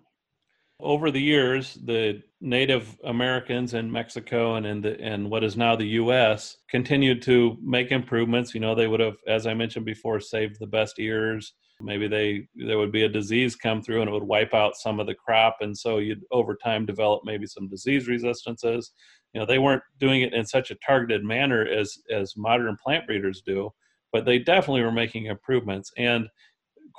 Over 0.79 1.11
the 1.11 1.21
years, 1.21 1.75
the 1.75 2.21
Native 2.41 2.97
Americans 3.05 3.73
in 3.73 3.91
Mexico 3.91 4.55
and 4.55 4.65
in 4.65 4.81
the 4.81 4.99
and 4.99 5.29
what 5.29 5.43
is 5.43 5.55
now 5.55 5.75
the 5.75 5.87
U.S. 6.01 6.57
continued 6.69 7.21
to 7.23 7.57
make 7.63 7.91
improvements. 7.91 8.53
You 8.53 8.59
know, 8.59 8.75
they 8.75 8.87
would 8.87 8.99
have, 8.99 9.15
as 9.27 9.47
I 9.47 9.53
mentioned 9.53 9.85
before, 9.85 10.19
saved 10.19 10.57
the 10.59 10.67
best 10.67 10.99
ears 10.99 11.53
maybe 11.83 12.07
they 12.07 12.47
there 12.55 12.77
would 12.77 12.91
be 12.91 13.03
a 13.03 13.09
disease 13.09 13.55
come 13.55 13.81
through 13.81 14.01
and 14.01 14.09
it 14.09 14.13
would 14.13 14.23
wipe 14.23 14.53
out 14.53 14.75
some 14.75 14.99
of 14.99 15.07
the 15.07 15.15
crop 15.15 15.57
and 15.61 15.77
so 15.77 15.97
you'd 15.97 16.23
over 16.31 16.55
time 16.55 16.85
develop 16.85 17.21
maybe 17.25 17.45
some 17.45 17.67
disease 17.67 18.07
resistances 18.07 18.91
you 19.33 19.39
know 19.39 19.45
they 19.45 19.59
weren't 19.59 19.83
doing 19.99 20.21
it 20.21 20.33
in 20.33 20.45
such 20.45 20.71
a 20.71 20.77
targeted 20.85 21.23
manner 21.23 21.65
as 21.65 21.97
as 22.11 22.33
modern 22.37 22.77
plant 22.83 23.05
breeders 23.05 23.41
do 23.45 23.69
but 24.11 24.25
they 24.25 24.39
definitely 24.39 24.81
were 24.81 24.91
making 24.91 25.25
improvements 25.25 25.91
and 25.97 26.27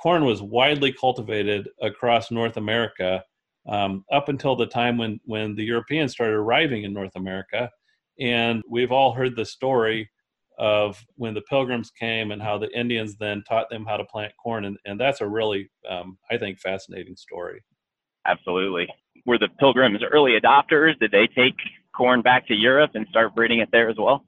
corn 0.01 0.25
was 0.25 0.41
widely 0.41 0.91
cultivated 0.91 1.67
across 1.81 2.31
north 2.31 2.57
america 2.57 3.23
um, 3.67 4.03
up 4.11 4.29
until 4.29 4.55
the 4.55 4.65
time 4.65 4.97
when 4.97 5.19
when 5.25 5.55
the 5.55 5.63
europeans 5.63 6.11
started 6.11 6.33
arriving 6.33 6.83
in 6.83 6.93
north 6.93 7.15
america 7.15 7.69
and 8.19 8.63
we've 8.69 8.91
all 8.91 9.13
heard 9.13 9.35
the 9.35 9.45
story 9.45 10.09
of 10.57 11.03
when 11.15 11.33
the 11.33 11.41
pilgrims 11.41 11.91
came 11.91 12.31
and 12.31 12.41
how 12.41 12.57
the 12.57 12.69
Indians 12.77 13.17
then 13.17 13.43
taught 13.47 13.69
them 13.69 13.85
how 13.85 13.97
to 13.97 14.05
plant 14.05 14.33
corn. 14.41 14.65
And, 14.65 14.77
and 14.85 14.99
that's 14.99 15.21
a 15.21 15.27
really, 15.27 15.69
um, 15.89 16.17
I 16.31 16.37
think, 16.37 16.59
fascinating 16.59 17.15
story. 17.15 17.63
Absolutely. 18.25 18.87
Were 19.25 19.37
the 19.37 19.49
pilgrims 19.59 19.99
early 20.11 20.39
adopters? 20.39 20.97
Did 20.99 21.11
they 21.11 21.27
take 21.27 21.55
corn 21.95 22.21
back 22.21 22.47
to 22.47 22.55
Europe 22.55 22.91
and 22.95 23.07
start 23.09 23.35
breeding 23.35 23.59
it 23.59 23.69
there 23.71 23.89
as 23.89 23.97
well? 23.97 24.25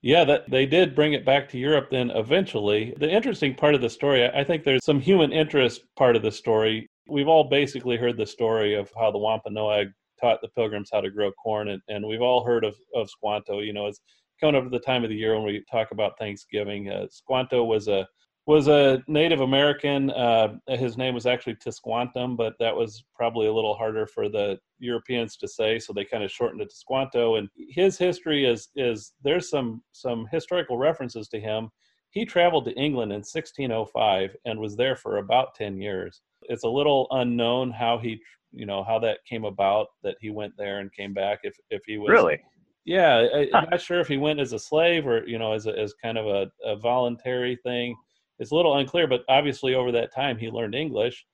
Yeah, 0.00 0.24
that 0.24 0.48
they 0.48 0.64
did 0.64 0.94
bring 0.94 1.14
it 1.14 1.24
back 1.24 1.48
to 1.50 1.58
Europe 1.58 1.88
then 1.90 2.10
eventually. 2.10 2.94
The 2.98 3.10
interesting 3.10 3.54
part 3.54 3.74
of 3.74 3.80
the 3.80 3.90
story, 3.90 4.28
I 4.28 4.44
think 4.44 4.62
there's 4.62 4.84
some 4.84 5.00
human 5.00 5.32
interest 5.32 5.82
part 5.96 6.14
of 6.14 6.22
the 6.22 6.30
story. 6.30 6.88
We've 7.08 7.28
all 7.28 7.44
basically 7.44 7.96
heard 7.96 8.16
the 8.16 8.26
story 8.26 8.74
of 8.74 8.92
how 8.98 9.10
the 9.10 9.18
Wampanoag 9.18 9.88
taught 10.20 10.40
the 10.42 10.48
pilgrims 10.48 10.90
how 10.92 11.00
to 11.00 11.10
grow 11.10 11.32
corn, 11.32 11.68
and, 11.68 11.82
and 11.88 12.06
we've 12.06 12.22
all 12.22 12.44
heard 12.44 12.64
of, 12.64 12.76
of 12.94 13.08
Squanto. 13.08 13.60
You 13.60 13.72
know, 13.72 13.86
it's 13.86 14.00
coming 14.40 14.56
up 14.56 14.64
to 14.64 14.70
the 14.70 14.78
time 14.78 15.04
of 15.04 15.10
the 15.10 15.16
year 15.16 15.34
when 15.34 15.44
we 15.44 15.64
talk 15.70 15.90
about 15.90 16.18
Thanksgiving. 16.18 16.90
Uh, 16.90 17.06
Squanto 17.10 17.64
was 17.64 17.88
a 17.88 18.06
was 18.46 18.66
a 18.66 19.02
Native 19.08 19.40
American. 19.40 20.10
Uh, 20.10 20.54
his 20.68 20.96
name 20.96 21.12
was 21.12 21.26
actually 21.26 21.54
Tisquantum, 21.56 22.34
but 22.34 22.54
that 22.58 22.74
was 22.74 23.04
probably 23.14 23.46
a 23.46 23.52
little 23.52 23.74
harder 23.74 24.06
for 24.06 24.30
the 24.30 24.58
Europeans 24.78 25.36
to 25.36 25.46
say, 25.46 25.78
so 25.78 25.92
they 25.92 26.06
kind 26.06 26.24
of 26.24 26.30
shortened 26.30 26.62
it 26.62 26.70
to 26.70 26.76
Squanto. 26.76 27.36
And 27.36 27.50
his 27.68 27.98
history 27.98 28.46
is 28.46 28.68
is 28.74 29.12
there's 29.22 29.50
some 29.50 29.82
some 29.92 30.26
historical 30.32 30.78
references 30.78 31.28
to 31.28 31.38
him. 31.40 31.68
He 32.10 32.24
traveled 32.24 32.64
to 32.66 32.72
England 32.72 33.12
in 33.12 33.18
1605 33.18 34.36
and 34.44 34.58
was 34.58 34.76
there 34.76 34.96
for 34.96 35.18
about 35.18 35.54
10 35.54 35.80
years. 35.80 36.22
It's 36.42 36.64
a 36.64 36.68
little 36.68 37.06
unknown 37.10 37.70
how 37.70 37.98
he, 37.98 38.20
you 38.52 38.66
know, 38.66 38.82
how 38.82 38.98
that 39.00 39.18
came 39.28 39.44
about 39.44 39.88
that 40.02 40.16
he 40.20 40.30
went 40.30 40.54
there 40.56 40.80
and 40.80 40.92
came 40.92 41.12
back. 41.12 41.40
If 41.42 41.54
if 41.70 41.82
he 41.86 41.98
was 41.98 42.10
really 42.10 42.40
yeah, 42.84 43.26
I, 43.34 43.58
am 43.58 43.68
not 43.70 43.82
sure 43.82 44.00
if 44.00 44.08
he 44.08 44.16
went 44.16 44.40
as 44.40 44.54
a 44.54 44.58
slave 44.58 45.06
or 45.06 45.26
you 45.26 45.38
know 45.38 45.52
as 45.52 45.66
a, 45.66 45.78
as 45.78 45.92
kind 46.02 46.16
of 46.16 46.26
a, 46.26 46.50
a 46.64 46.76
voluntary 46.76 47.58
thing 47.62 47.94
it's 48.38 48.52
a 48.52 48.54
little 48.54 48.76
unclear, 48.76 49.06
but 49.06 49.24
obviously 49.28 49.74
over 49.74 49.92
that 49.92 50.14
time 50.14 50.38
he 50.38 50.50
learned 50.50 50.74
English. 50.74 51.24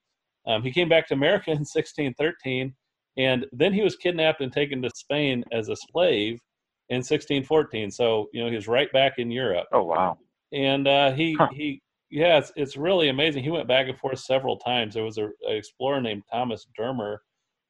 Um, 0.47 0.63
he 0.63 0.73
came 0.73 0.89
back 0.89 1.09
to 1.09 1.15
America 1.15 1.51
in 1.51 1.59
1613, 1.59 2.75
and 3.17 3.47
then 3.53 3.73
he 3.73 3.83
was 3.83 3.97
kidnapped 3.97 4.41
and 4.41 4.53
taken 4.53 4.83
to 4.83 4.91
Spain 4.95 5.45
as 5.53 5.69
a 5.69 5.77
slave 5.77 6.41
in 6.89 6.99
1614. 6.99 7.91
So 7.91 8.29
you 8.33 8.43
know 8.43 8.51
he 8.51 8.57
was 8.57 8.69
right 8.69 8.93
back 8.93 9.15
in 9.19 9.31
Europe. 9.31 9.67
Oh 9.73 9.85
wow! 9.85 10.19
And 10.55 10.87
uh, 10.87 11.13
he 11.13 11.35
huh. 11.35 11.49
he 11.53 11.83
yeah, 12.11 12.39
it's 12.39 12.53
it's 12.57 12.77
really 12.77 13.09
amazing. 13.09 13.43
He 13.43 13.51
went 13.51 13.69
back 13.69 13.89
and 13.89 13.99
forth 13.99 14.21
several 14.21 14.57
times. 14.57 14.95
There 14.95 15.05
was 15.05 15.19
a, 15.19 15.31
a 15.49 15.57
explorer 15.57 16.01
named 16.01 16.23
Thomas 16.31 16.67
Dermer. 16.79 17.19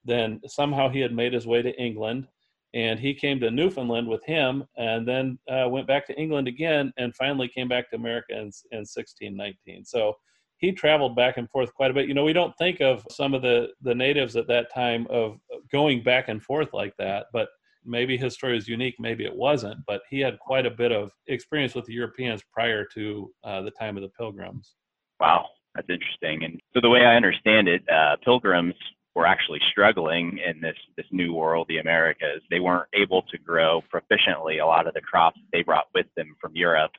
Then 0.04 0.40
somehow 0.46 0.90
he 0.90 1.00
had 1.00 1.12
made 1.12 1.32
his 1.32 1.46
way 1.46 1.62
to 1.62 1.74
England 1.80 2.28
and 2.74 2.98
he 2.98 3.14
came 3.14 3.38
to 3.38 3.52
Newfoundland 3.52 4.08
with 4.08 4.24
him, 4.24 4.64
and 4.76 5.06
then 5.06 5.38
uh, 5.48 5.68
went 5.68 5.86
back 5.86 6.06
to 6.08 6.20
England 6.20 6.48
again, 6.48 6.92
and 6.96 7.14
finally 7.14 7.46
came 7.46 7.68
back 7.68 7.88
to 7.88 7.96
America 7.96 8.32
in, 8.32 8.50
in 8.72 8.80
1619. 8.80 9.84
So 9.84 10.12
he 10.58 10.72
traveled 10.72 11.14
back 11.14 11.36
and 11.36 11.48
forth 11.50 11.72
quite 11.72 11.92
a 11.92 11.94
bit. 11.94 12.08
You 12.08 12.14
know, 12.14 12.24
we 12.24 12.32
don't 12.32 12.54
think 12.58 12.80
of 12.80 13.06
some 13.10 13.32
of 13.32 13.42
the 13.42 13.68
the 13.82 13.94
natives 13.94 14.36
at 14.36 14.48
that 14.48 14.74
time 14.74 15.06
of 15.08 15.38
going 15.70 16.02
back 16.02 16.28
and 16.28 16.42
forth 16.42 16.72
like 16.72 16.94
that, 16.98 17.26
but 17.32 17.48
maybe 17.84 18.16
his 18.16 18.34
story 18.34 18.56
is 18.56 18.68
unique, 18.68 18.96
maybe 18.98 19.24
it 19.24 19.34
wasn't. 19.34 19.78
But 19.86 20.02
he 20.10 20.20
had 20.20 20.38
quite 20.38 20.66
a 20.66 20.70
bit 20.70 20.92
of 20.92 21.12
experience 21.26 21.74
with 21.74 21.84
the 21.86 21.92
Europeans 21.92 22.42
prior 22.52 22.84
to 22.94 23.30
uh, 23.44 23.62
the 23.62 23.70
time 23.70 23.96
of 23.96 24.02
the 24.02 24.10
Pilgrims. 24.10 24.74
Wow, 25.20 25.46
that's 25.74 25.88
interesting. 25.88 26.44
And 26.44 26.60
so 26.72 26.80
the 26.80 26.90
way 26.90 27.00
I 27.00 27.16
understand 27.16 27.68
it, 27.68 27.82
uh, 27.88 28.16
Pilgrims 28.24 28.74
were 29.14 29.26
actually 29.26 29.60
struggling 29.70 30.38
in 30.44 30.60
this 30.60 30.76
this 30.96 31.06
new 31.12 31.32
world, 31.32 31.66
the 31.68 31.78
Americas. 31.78 32.42
They 32.50 32.60
weren't 32.60 32.88
able 32.94 33.22
to 33.22 33.38
grow 33.38 33.82
proficiently 33.92 34.60
a 34.62 34.66
lot 34.66 34.86
of 34.86 34.94
the 34.94 35.00
crops 35.00 35.38
they 35.52 35.62
brought 35.62 35.86
with 35.94 36.06
them 36.16 36.34
from 36.40 36.52
Europe, 36.54 36.92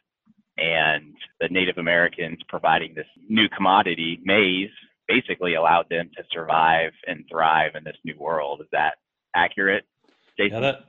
and 0.58 1.14
the 1.42 1.50
Native 1.50 1.78
Americans 1.78 2.40
providing 2.48 2.94
this 2.96 3.08
new 3.28 3.50
commodity, 3.50 4.20
maize, 4.24 4.70
basically 5.08 5.56
allowed 5.56 5.88
them 5.90 6.10
to 6.16 6.24
survive 6.32 6.92
and 7.08 7.26
thrive 7.30 7.76
in 7.76 7.84
this 7.84 7.98
new 8.06 8.16
world. 8.18 8.62
Is 8.62 8.68
that 8.72 8.96
accurate, 9.36 9.84
Jason? 10.38 10.56
Yeah, 10.56 10.60
that 10.60 10.80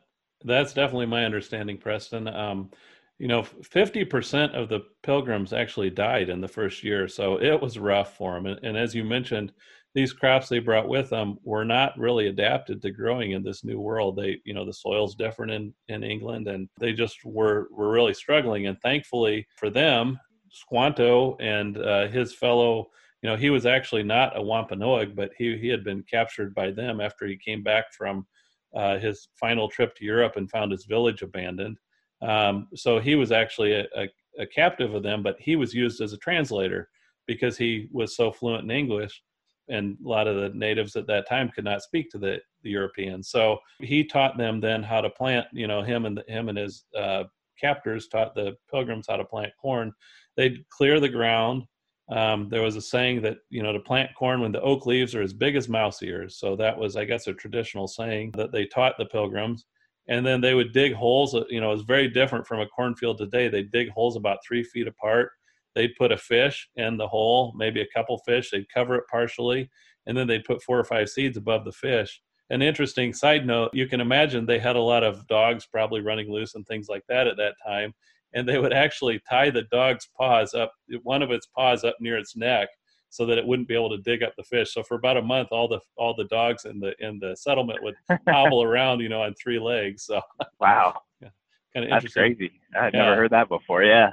that's 0.45 0.75
definitely 0.75 1.07
my 1.07 1.25
understanding, 1.25 1.79
Preston. 1.79 2.29
Um, 2.29 2.71
you 3.19 3.29
know, 3.29 3.43
50% 3.43 4.55
of 4.55 4.69
the 4.69 4.81
pilgrims 5.03 5.53
actually 5.53 5.91
died 5.91 6.29
in 6.29 6.41
the 6.41 6.49
first 6.49 6.85
year. 6.85 7.09
So 7.09 7.41
it 7.41 7.61
was 7.61 7.79
rough 7.79 8.17
for 8.17 8.35
them. 8.35 8.47
And, 8.47 8.61
and, 8.63 8.77
as 8.77 8.95
you 8.95 9.05
mentioned, 9.05 9.53
these 9.95 10.13
crops 10.13 10.51
they 10.51 10.59
brought 10.59 10.89
with 10.89 11.09
them 11.09 11.39
were 11.43 11.65
not 11.65 11.99
really 11.99 12.27
adapted 12.27 12.83
to 12.83 12.91
growing 12.91 13.31
in 13.31 13.43
this 13.43 13.65
new 13.65 13.81
world. 13.81 14.17
They, 14.17 14.43
you 14.45 14.53
know, 14.53 14.67
the 14.67 14.75
soil's 14.75 15.15
different 15.15 15.53
in, 15.53 15.73
in 15.89 16.05
England 16.05 16.49
and 16.49 16.69
they 16.79 16.93
just 16.93 17.25
were, 17.25 17.69
were 17.71 17.91
really 17.91 18.13
struggling. 18.13 18.67
And 18.67 18.79
thankfully 18.83 19.47
for 19.57 19.71
them, 19.71 20.21
Squanto 20.51 21.37
and 21.41 21.79
uh, 21.79 22.09
his 22.09 22.35
fellow, 22.35 22.91
you 23.23 23.31
know, 23.31 23.37
he 23.37 23.49
was 23.49 23.65
actually 23.65 24.03
not 24.03 24.37
a 24.37 24.43
Wampanoag, 24.43 25.17
but 25.17 25.31
he, 25.39 25.57
he 25.57 25.69
had 25.69 25.85
been 25.85 26.03
captured 26.03 26.55
by 26.55 26.71
them 26.71 27.01
after 27.01 27.27
he 27.27 27.39
came 27.39 27.63
back 27.63 27.93
from 27.95 28.27
uh, 28.75 28.99
his 28.99 29.29
final 29.39 29.69
trip 29.69 29.95
to 29.97 30.05
Europe 30.05 30.37
and 30.37 30.51
found 30.51 30.73
his 30.73 30.85
village 30.85 31.23
abandoned. 31.23 31.79
Um, 32.23 32.69
so 32.75 32.99
he 32.99 33.15
was 33.15 33.33
actually 33.33 33.73
a, 33.73 33.87
a, 33.97 34.09
a 34.39 34.47
captive 34.47 34.95
of 34.95 35.03
them, 35.03 35.23
but 35.23 35.37
he 35.39 35.57
was 35.57 35.75
used 35.75 36.01
as 36.01 36.13
a 36.13 36.19
translator 36.19 36.89
because 37.27 37.57
he 37.57 37.89
was 37.93 38.17
so 38.17 38.33
fluent 38.33 38.65
in 38.65 38.71
English 38.71 39.23
and 39.69 39.97
a 40.05 40.09
lot 40.09 40.29
of 40.29 40.37
the 40.37 40.57
natives 40.57 40.97
at 40.97 41.07
that 41.09 41.29
time 41.29 41.51
could 41.51 41.65
not 41.65 41.83
speak 41.83 42.11
to 42.11 42.19
the, 42.19 42.41
the 42.63 42.71
Europeans. 42.71 43.31
So 43.31 43.59
he 43.81 44.05
taught 44.05 44.39
them 44.39 44.61
then 44.61 44.83
how 44.83 45.01
to 45.01 45.11
plant. 45.11 45.47
You 45.53 45.67
know, 45.67 45.83
him 45.83 46.07
and 46.07 46.17
the, 46.19 46.25
him 46.33 46.49
and 46.49 46.59
his 46.59 46.85
uh, 46.97 47.25
captors 47.61 48.09
taught 48.09 48.35
the 48.35 48.57
pilgrims 48.71 49.07
how 49.09 49.17
to 49.17 49.25
plant 49.25 49.53
corn. 49.61 49.93
They'd 50.37 50.65
clear 50.71 51.01
the 51.01 51.09
ground. 51.09 51.65
Um, 52.09 52.49
there 52.49 52.63
was 52.63 52.77
a 52.77 52.81
saying 52.81 53.23
that 53.23 53.39
you 53.51 53.63
know 53.63 53.73
to 53.73 53.81
plant 53.81 54.11
corn 54.17 54.41
when 54.41 54.53
the 54.53 54.61
oak 54.61 54.87
leaves 54.87 55.15
are 55.15 55.23
as 55.23 55.33
big 55.33 55.57
as 55.57 55.69
mouse 55.69 56.03
ears. 56.03 56.39
So 56.39 56.55
that 56.57 56.79
was, 56.79 56.97
I 56.97 57.05
guess, 57.05 57.27
a 57.27 57.35
traditional 57.35 57.89
saying 57.89 58.33
that 58.33 58.53
they 58.53 58.67
taught 58.67 58.97
the 58.99 59.07
pilgrims. 59.07 59.65
And 60.09 60.25
then 60.25 60.41
they 60.41 60.55
would 60.55 60.73
dig 60.73 60.95
holes. 60.95 61.35
Uh, 61.35 61.43
you 61.49 61.61
know, 61.61 61.73
it's 61.73 61.83
very 61.83 62.09
different 62.09 62.47
from 62.47 62.61
a 62.61 62.67
cornfield 62.67 63.19
today. 63.19 63.49
They 63.49 63.65
dig 63.65 63.91
holes 63.91 64.15
about 64.15 64.39
three 64.47 64.63
feet 64.63 64.87
apart 64.87 65.33
they'd 65.77 65.95
put 65.95 66.11
a 66.11 66.17
fish 66.17 66.69
in 66.75 66.97
the 66.97 67.07
hole, 67.07 67.53
maybe 67.55 67.83
a 67.83 67.87
couple 67.95 68.19
fish, 68.19 68.51
they'd 68.51 68.69
cover 68.73 68.97
it 68.97 69.05
partially, 69.09 69.71
and 70.07 70.17
then 70.17 70.27
they'd 70.27 70.45
put 70.45 70.63
four 70.63 70.79
or 70.79 70.85
five 70.85 71.09
seeds 71.09 71.37
above 71.37 71.65
the 71.65 71.71
fish. 71.73 72.21
An 72.49 72.63
interesting 72.63 73.13
side 73.13 73.47
note 73.47 73.71
you 73.75 73.87
can 73.87 74.01
imagine 74.01 74.47
they 74.47 74.59
had 74.59 74.77
a 74.77 74.81
lot 74.81 75.05
of 75.05 75.27
dogs 75.29 75.67
probably 75.67 76.01
running 76.01 76.33
loose 76.33 76.55
and 76.55 76.67
things 76.67 76.89
like 76.89 77.03
that 77.09 77.27
at 77.27 77.37
that 77.37 77.55
time. 77.65 77.93
And 78.35 78.49
they 78.49 78.59
would 78.59 78.73
actually 78.73 79.21
tie 79.29 79.51
the 79.51 79.65
dog's 79.71 80.09
paws 80.17 80.55
up, 80.55 80.73
one 81.03 81.23
of 81.23 81.31
its 81.31 81.47
paws 81.47 81.85
up 81.85 81.97
near 82.01 82.19
its 82.19 82.37
neck, 82.37 82.69
so 83.09 83.25
that 83.27 83.39
it 83.39 83.47
wouldn't 83.47 83.69
be 83.69 83.75
able 83.75 83.91
to 83.91 83.99
dig 83.99 84.23
up 84.23 84.35
the 84.37 84.45
fish. 84.45 84.75
So 84.75 84.83
for 84.83 84.97
about 84.97 85.17
a 85.17 85.23
month, 85.23 85.49
all 85.53 85.69
the 85.69 85.81
all 85.97 86.15
the 86.15 86.25
dogs 86.25 86.65
in 86.65 86.81
the 86.81 86.95
in 86.99 87.19
the 87.19 87.35
settlement 87.37 87.83
would 87.83 87.95
hobble 88.29 88.63
around, 88.63 89.01
you 89.01 89.09
know, 89.09 89.23
on 89.23 89.35
three 89.35 89.59
legs. 89.59 90.05
So 90.05 90.21
wow, 90.61 91.01
yeah, 91.23 91.29
kind 91.73 91.85
of 91.85 92.03
That's 92.03 92.13
crazy. 92.13 92.61
I'd 92.79 92.93
yeah. 92.93 93.05
never 93.05 93.17
heard 93.17 93.33
that 93.33 93.49
before. 93.49 93.85
Yeah 93.85 94.13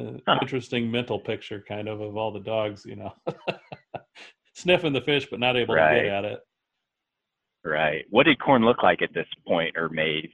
uh, 0.00 0.12
huh. 0.26 0.38
interesting 0.40 0.90
mental 0.90 1.18
picture, 1.18 1.64
kind 1.66 1.88
of, 1.88 2.00
of 2.00 2.16
all 2.16 2.32
the 2.32 2.40
dogs, 2.40 2.84
you 2.84 2.96
know, 2.96 3.12
sniffing 4.54 4.92
the 4.92 5.00
fish 5.00 5.26
but 5.30 5.40
not 5.40 5.56
able 5.56 5.74
right. 5.74 5.94
to 5.94 6.02
get 6.02 6.12
at 6.12 6.24
it. 6.24 6.40
Right. 7.64 8.04
What 8.10 8.24
did 8.24 8.38
corn 8.40 8.64
look 8.64 8.82
like 8.82 9.02
at 9.02 9.12
this 9.12 9.26
point, 9.46 9.76
or 9.76 9.88
maize? 9.90 10.30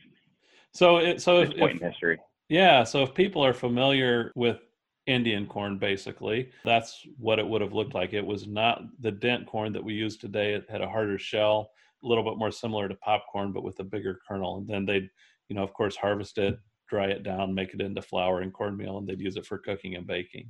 So, 0.73 0.99
it, 0.99 1.21
so 1.21 1.41
if, 1.41 1.57
point 1.57 1.77
if, 1.77 1.83
in 1.83 1.91
history. 1.91 2.19
Yeah. 2.49 2.85
So, 2.85 3.03
if 3.03 3.15
people 3.15 3.45
are 3.45 3.53
familiar 3.53 4.33
with 4.35 4.59
Indian 5.07 5.47
corn, 5.47 5.79
basically, 5.79 6.51
that's 6.65 7.07
what 7.19 7.39
it 7.39 7.47
would 7.47 7.61
have 7.61 7.73
looked 7.73 7.95
like. 7.95 8.13
It 8.13 8.25
was 8.25 8.47
not 8.47 8.83
the 9.01 9.11
dent 9.11 9.47
corn 9.47 9.73
that 9.73 9.85
we 9.85 9.95
use 9.95 10.17
today. 10.17 10.55
It 10.55 10.67
had 10.69 10.81
a 10.83 10.89
harder 10.89 11.19
shell, 11.19 11.71
a 12.03 12.07
little 12.07 12.25
bit 12.25 12.39
more 12.39 12.51
similar 12.51 12.89
to 12.89 12.95
popcorn, 12.97 13.53
but 13.53 13.63
with 13.63 13.79
a 13.81 13.85
bigger 13.85 14.19
kernel. 14.27 14.59
And 14.59 14.69
then 14.69 14.85
they'd, 14.85 15.09
you 15.49 15.57
know, 15.57 15.63
of 15.63 15.73
course, 15.73 15.97
harvest 15.97 16.39
it, 16.39 16.59
dry 16.89 17.07
it 17.07 17.23
down, 17.23 17.55
make 17.55 17.75
it 17.75 17.81
into 17.81 18.03
flour 18.03 18.41
and 18.41 18.53
cornmeal, 18.53 18.99
and 18.99 19.09
they'd 19.09 19.21
use 19.21 19.37
it 19.37 19.47
for 19.47 19.59
cooking 19.59 19.95
and 19.95 20.07
baking. 20.07 20.49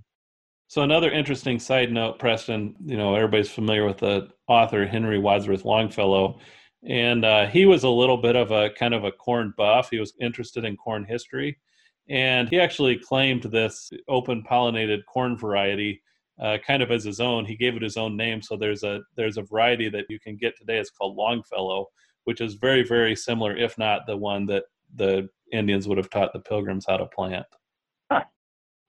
So 0.68 0.82
another 0.82 1.10
interesting 1.10 1.60
side 1.60 1.92
note, 1.92 2.18
Preston, 2.18 2.74
you 2.84 2.96
know, 2.96 3.14
everybody's 3.14 3.50
familiar 3.50 3.86
with 3.86 3.98
the 3.98 4.28
author 4.48 4.84
Henry 4.84 5.18
Wadsworth 5.18 5.64
Longfellow, 5.64 6.40
and 6.82 7.24
uh, 7.24 7.46
he 7.46 7.66
was 7.66 7.84
a 7.84 7.88
little 7.88 8.16
bit 8.16 8.36
of 8.36 8.50
a 8.50 8.70
kind 8.70 8.92
of 8.92 9.04
a 9.04 9.12
corn 9.12 9.54
buff. 9.56 9.90
He 9.90 10.00
was 10.00 10.14
interested 10.20 10.64
in 10.64 10.76
corn 10.76 11.04
history, 11.04 11.58
and 12.08 12.48
he 12.48 12.60
actually 12.60 12.98
claimed 12.98 13.42
this 13.44 13.90
open 14.08 14.42
pollinated 14.42 15.04
corn 15.06 15.36
variety 15.36 16.02
uh, 16.40 16.58
kind 16.66 16.82
of 16.82 16.90
as 16.90 17.04
his 17.04 17.20
own. 17.20 17.44
He 17.44 17.56
gave 17.56 17.76
it 17.76 17.82
his 17.82 17.96
own 17.96 18.16
name. 18.16 18.42
So 18.42 18.56
there's 18.56 18.82
a 18.82 19.00
there's 19.16 19.38
a 19.38 19.42
variety 19.42 19.88
that 19.90 20.04
you 20.08 20.20
can 20.20 20.36
get 20.36 20.56
today. 20.56 20.78
It's 20.78 20.90
called 20.90 21.16
Longfellow, 21.16 21.86
which 22.24 22.40
is 22.40 22.54
very 22.54 22.82
very 22.82 23.16
similar, 23.16 23.56
if 23.56 23.78
not 23.78 24.06
the 24.06 24.16
one 24.16 24.46
that 24.46 24.64
the 24.94 25.28
Indians 25.52 25.88
would 25.88 25.98
have 25.98 26.10
taught 26.10 26.32
the 26.32 26.40
pilgrims 26.40 26.86
how 26.88 26.96
to 26.96 27.06
plant. 27.06 27.46
Huh. 28.10 28.24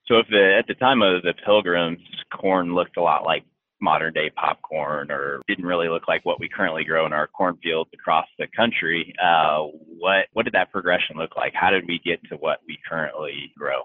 So 0.06 0.20
if 0.20 0.28
the, 0.30 0.56
at 0.58 0.68
the 0.68 0.74
time 0.76 1.02
of 1.02 1.22
the 1.24 1.34
pilgrims, 1.46 2.00
corn 2.34 2.74
looked 2.74 2.98
a 2.98 3.02
lot 3.02 3.26
like 3.26 3.44
modern 3.82 4.14
day 4.14 4.30
popcorn 4.36 5.12
or 5.12 5.42
didn't 5.48 5.66
really 5.66 5.90
look 5.90 6.08
like 6.08 6.26
what 6.26 6.40
we 6.40 6.50
currently 6.50 6.84
grow 6.84 7.06
in 7.06 7.14
our 7.14 7.28
cornfields 7.28 7.90
across 7.94 8.26
the 8.40 8.48
country, 8.56 9.14
uh, 9.24 9.64
what, 10.00 10.26
what 10.34 10.44
did 10.44 10.54
that 10.54 10.72
progression 10.72 11.18
look 11.18 11.36
like? 11.36 11.54
How 11.54 11.70
did 11.70 11.86
we 11.88 12.00
get 12.04 12.20
to 12.30 12.36
what 12.38 12.60
we 12.68 12.78
currently 12.88 13.52
grow? 13.58 13.82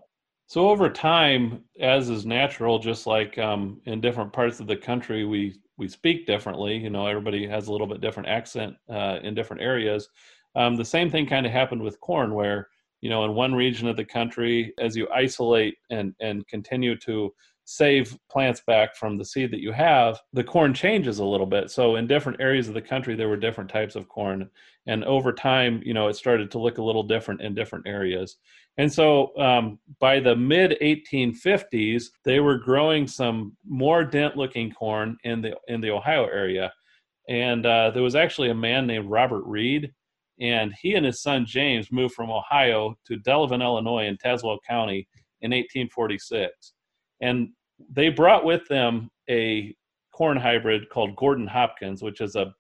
So 0.53 0.69
over 0.69 0.91
time, 0.91 1.65
as 1.81 2.11
is 2.11 2.27
natural, 2.27 2.79
just 2.79 3.07
like 3.07 3.39
um, 3.39 3.81
in 3.87 4.03
different 4.03 4.33
parts 4.35 4.61
of 4.61 4.67
the 4.67 4.77
country, 4.77 5.25
we 5.25 5.55
we 5.79 5.89
speak 5.89 6.27
differently. 6.27 6.77
You 6.77 6.91
know, 6.91 7.07
everybody 7.07 7.47
has 7.47 7.69
a 7.69 7.73
little 7.73 7.87
bit 7.87 8.03
different 8.03 8.29
accent 8.29 8.77
uh, 8.91 9.19
in 9.23 9.35
different 9.35 9.63
areas. 9.63 10.11
Um, 10.55 10.77
the 10.77 10.85
same 10.85 11.09
thing 11.11 11.27
kind 11.27 11.47
of 11.47 11.53
happened 11.53 11.81
with 11.81 11.99
corn, 12.01 12.35
where 12.35 12.69
you 13.01 13.09
know 13.09 13.25
in 13.25 13.35
one 13.35 13.55
region 13.55 13.89
of 13.89 13.97
the 13.97 14.05
country, 14.05 14.75
as 14.79 14.95
you 14.95 15.09
isolate 15.09 15.77
and 15.89 16.15
and 16.21 16.47
continue 16.49 16.97
to 16.99 17.33
save 17.65 18.17
plants 18.31 18.63
back 18.67 18.97
from 18.97 19.17
the 19.17 19.25
seed 19.25 19.51
that 19.53 19.61
you 19.61 19.73
have, 19.73 20.21
the 20.33 20.45
corn 20.45 20.75
changes 20.75 21.19
a 21.19 21.25
little 21.25 21.47
bit. 21.47 21.71
So 21.71 21.97
in 21.97 22.07
different 22.07 22.41
areas 22.41 22.69
of 22.69 22.75
the 22.75 22.83
country, 22.83 23.15
there 23.15 23.29
were 23.29 23.37
different 23.37 23.71
types 23.71 23.95
of 23.95 24.09
corn, 24.09 24.51
and 24.87 25.05
over 25.05 25.33
time, 25.33 25.81
you 25.85 25.95
know, 25.95 26.09
it 26.09 26.17
started 26.17 26.51
to 26.51 26.59
look 26.59 26.79
a 26.79 26.83
little 26.83 27.05
different 27.05 27.41
in 27.41 27.55
different 27.55 27.87
areas. 27.87 28.37
And 28.79 28.93
so 28.93 29.37
um, 29.39 29.79
by 30.01 30.19
the 30.19 30.35
mid 30.35 30.77
1850s, 30.83 32.07
they 32.25 32.41
were 32.41 32.59
growing 32.59 33.07
some 33.07 33.57
more 33.65 34.05
dent-looking 34.05 34.73
corn 34.73 35.17
in 35.25 35.43
the 35.43 35.57
in 35.69 35.81
the 35.81 35.91
Ohio 35.91 36.25
area, 36.25 36.73
and 37.29 37.65
uh, 37.65 37.91
there 37.93 38.03
was 38.03 38.17
actually 38.17 38.51
a 38.51 38.55
man 38.55 38.87
named 38.87 39.11
Robert 39.11 39.45
Reed, 39.45 39.93
and 40.41 40.75
he 40.81 40.95
and 40.95 41.07
his 41.07 41.23
son 41.23 41.47
James 41.47 41.93
moved 41.93 42.15
from 42.15 42.31
Ohio 42.31 42.97
to 43.07 43.19
Delavan, 43.19 43.63
Illinois, 43.63 44.07
in 44.07 44.17
Tazewell 44.17 44.59
County 44.69 45.07
in 45.43 45.51
1846 45.51 46.73
and 47.23 47.51
they 47.91 48.11
brought 48.11 48.45
with 48.45 48.67
them 48.69 49.09
a 49.31 49.75
corn 50.13 50.37
hybrid 50.37 50.91
called 50.91 51.17
Gordon 51.17 51.47
Hopkins, 51.47 52.03
which 52.03 52.21
is 52.21 52.37
a 52.37 52.53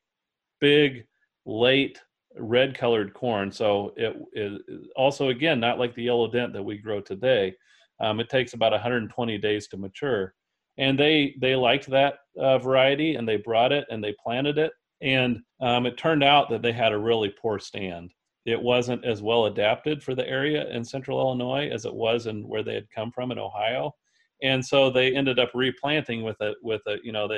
big, 0.60 1.04
late 1.44 2.00
red 2.38 2.76
colored 2.76 3.12
corn. 3.12 3.52
So 3.52 3.92
it 3.96 4.16
is 4.32 4.88
also, 4.96 5.28
again, 5.28 5.60
not 5.60 5.78
like 5.78 5.94
the 5.94 6.04
yellow 6.04 6.30
dent 6.30 6.54
that 6.54 6.62
we 6.62 6.78
grow 6.78 7.00
today. 7.00 7.54
Um, 8.00 8.20
it 8.20 8.30
takes 8.30 8.54
about 8.54 8.72
120 8.72 9.36
days 9.38 9.68
to 9.68 9.76
mature. 9.76 10.34
And 10.78 10.98
they, 10.98 11.34
they 11.40 11.54
liked 11.54 11.90
that 11.90 12.14
uh, 12.40 12.58
variety 12.58 13.16
and 13.16 13.28
they 13.28 13.36
brought 13.36 13.72
it 13.72 13.84
and 13.90 14.02
they 14.02 14.14
planted 14.22 14.56
it. 14.56 14.72
And 15.02 15.40
um, 15.60 15.84
it 15.84 15.98
turned 15.98 16.24
out 16.24 16.48
that 16.50 16.62
they 16.62 16.72
had 16.72 16.92
a 16.92 16.98
really 16.98 17.34
poor 17.40 17.58
stand. 17.58 18.12
It 18.46 18.60
wasn't 18.60 19.04
as 19.04 19.20
well 19.20 19.46
adapted 19.46 20.02
for 20.02 20.14
the 20.14 20.26
area 20.26 20.68
in 20.70 20.84
central 20.84 21.20
Illinois 21.20 21.68
as 21.68 21.84
it 21.84 21.94
was 21.94 22.26
in 22.26 22.48
where 22.48 22.62
they 22.62 22.74
had 22.74 22.90
come 22.90 23.12
from 23.12 23.30
in 23.30 23.38
Ohio 23.38 23.94
and 24.42 24.64
so 24.64 24.90
they 24.90 25.14
ended 25.14 25.38
up 25.38 25.50
replanting 25.54 26.22
with 26.22 26.40
it 26.40 26.56
with 26.62 26.82
a 26.86 26.96
you 27.02 27.12
know 27.12 27.28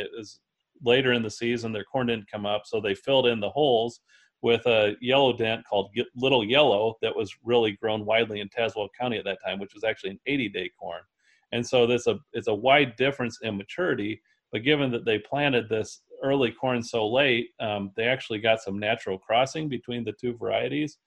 later 0.82 1.12
in 1.12 1.22
the 1.22 1.30
season 1.30 1.72
their 1.72 1.84
corn 1.84 2.06
didn't 2.06 2.30
come 2.30 2.46
up 2.46 2.62
so 2.64 2.80
they 2.80 2.94
filled 2.94 3.26
in 3.26 3.40
the 3.40 3.50
holes 3.50 4.00
with 4.42 4.66
a 4.66 4.94
yellow 5.00 5.34
dent 5.34 5.64
called 5.66 5.90
little 6.16 6.44
yellow 6.44 6.96
that 7.00 7.16
was 7.16 7.34
really 7.44 7.72
grown 7.80 8.04
widely 8.04 8.40
in 8.40 8.48
Tazewell 8.50 8.88
County 8.98 9.16
at 9.16 9.24
that 9.24 9.38
time 9.44 9.58
which 9.58 9.72
was 9.72 9.84
actually 9.84 10.10
an 10.10 10.20
80 10.26 10.48
day 10.50 10.70
corn. 10.78 11.00
And 11.52 11.66
so 11.66 11.86
there's 11.86 12.06
a 12.06 12.18
it's 12.34 12.48
a 12.48 12.54
wide 12.54 12.96
difference 12.96 13.38
in 13.42 13.56
maturity 13.56 14.20
but 14.52 14.62
given 14.62 14.90
that 14.92 15.06
they 15.06 15.18
planted 15.18 15.68
this 15.68 16.02
early 16.22 16.50
corn 16.50 16.82
so 16.82 17.08
late 17.08 17.50
um, 17.60 17.90
they 17.96 18.04
actually 18.04 18.38
got 18.38 18.60
some 18.60 18.78
natural 18.78 19.18
crossing 19.18 19.68
between 19.68 20.04
the 20.04 20.12
two 20.12 20.36
varieties 20.36 20.98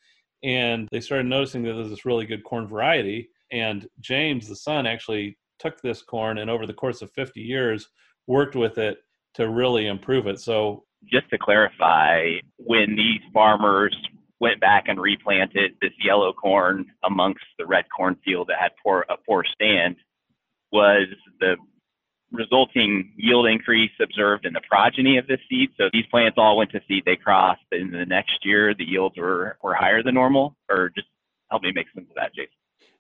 and 0.44 0.88
they 0.92 1.00
started 1.00 1.28
noticing 1.28 1.64
that 1.64 1.74
there's 1.74 1.90
this 1.90 2.06
really 2.06 2.26
good 2.26 2.44
corn 2.44 2.68
variety 2.68 3.30
and 3.52 3.88
james 4.00 4.48
the 4.48 4.56
son 4.56 4.86
actually 4.86 5.38
took 5.60 5.82
this 5.82 6.02
corn 6.02 6.38
and 6.38 6.50
over 6.50 6.66
the 6.66 6.74
course 6.74 7.02
of 7.02 7.12
50 7.12 7.42
years 7.42 7.90
worked 8.28 8.56
with 8.56 8.78
it 8.78 9.00
to 9.36 9.50
really 9.50 9.88
improve 9.88 10.28
it. 10.28 10.40
So, 10.40 10.84
just 11.12 11.30
to 11.30 11.38
clarify, 11.38 12.24
when 12.58 12.96
these 12.96 13.22
farmers 13.32 13.96
went 14.40 14.60
back 14.60 14.86
and 14.88 15.00
replanted 15.00 15.74
this 15.82 15.92
yellow 16.04 16.34
corn 16.34 16.86
amongst 17.04 17.44
the 17.60 17.66
red 17.66 17.86
corn 17.96 18.18
field 18.26 18.48
that 18.50 18.58
had 18.60 18.72
poor, 18.84 19.06
a 19.10 19.16
poor 19.28 19.44
stand, 19.54 19.96
was 20.72 21.08
the 21.40 21.56
resulting 22.32 23.14
yield 23.16 23.48
increase 23.48 23.92
observed 24.02 24.46
in 24.46 24.54
the 24.54 24.62
progeny 24.70 25.18
of 25.18 25.28
this 25.28 25.40
seed. 25.50 25.70
So 25.78 25.86
these 25.94 26.06
plants 26.12 26.36
all 26.38 26.58
went 26.58 26.72
to 26.72 26.82
seed, 26.88 27.04
they 27.06 27.16
crossed, 27.16 27.62
and 27.72 27.94
the 27.94 28.06
next 28.06 28.40
year 28.44 28.74
the 28.74 28.86
yields 28.86 29.18
were, 29.18 29.58
were 29.64 29.76
higher 29.76 30.04
than 30.04 30.16
normal, 30.16 30.56
or 30.70 30.90
just 30.96 31.08
help 31.50 31.64
me 31.64 31.72
make 31.74 31.88
sense 31.96 32.08
of 32.10 32.16
that, 32.16 32.34
Jason. 32.36 32.57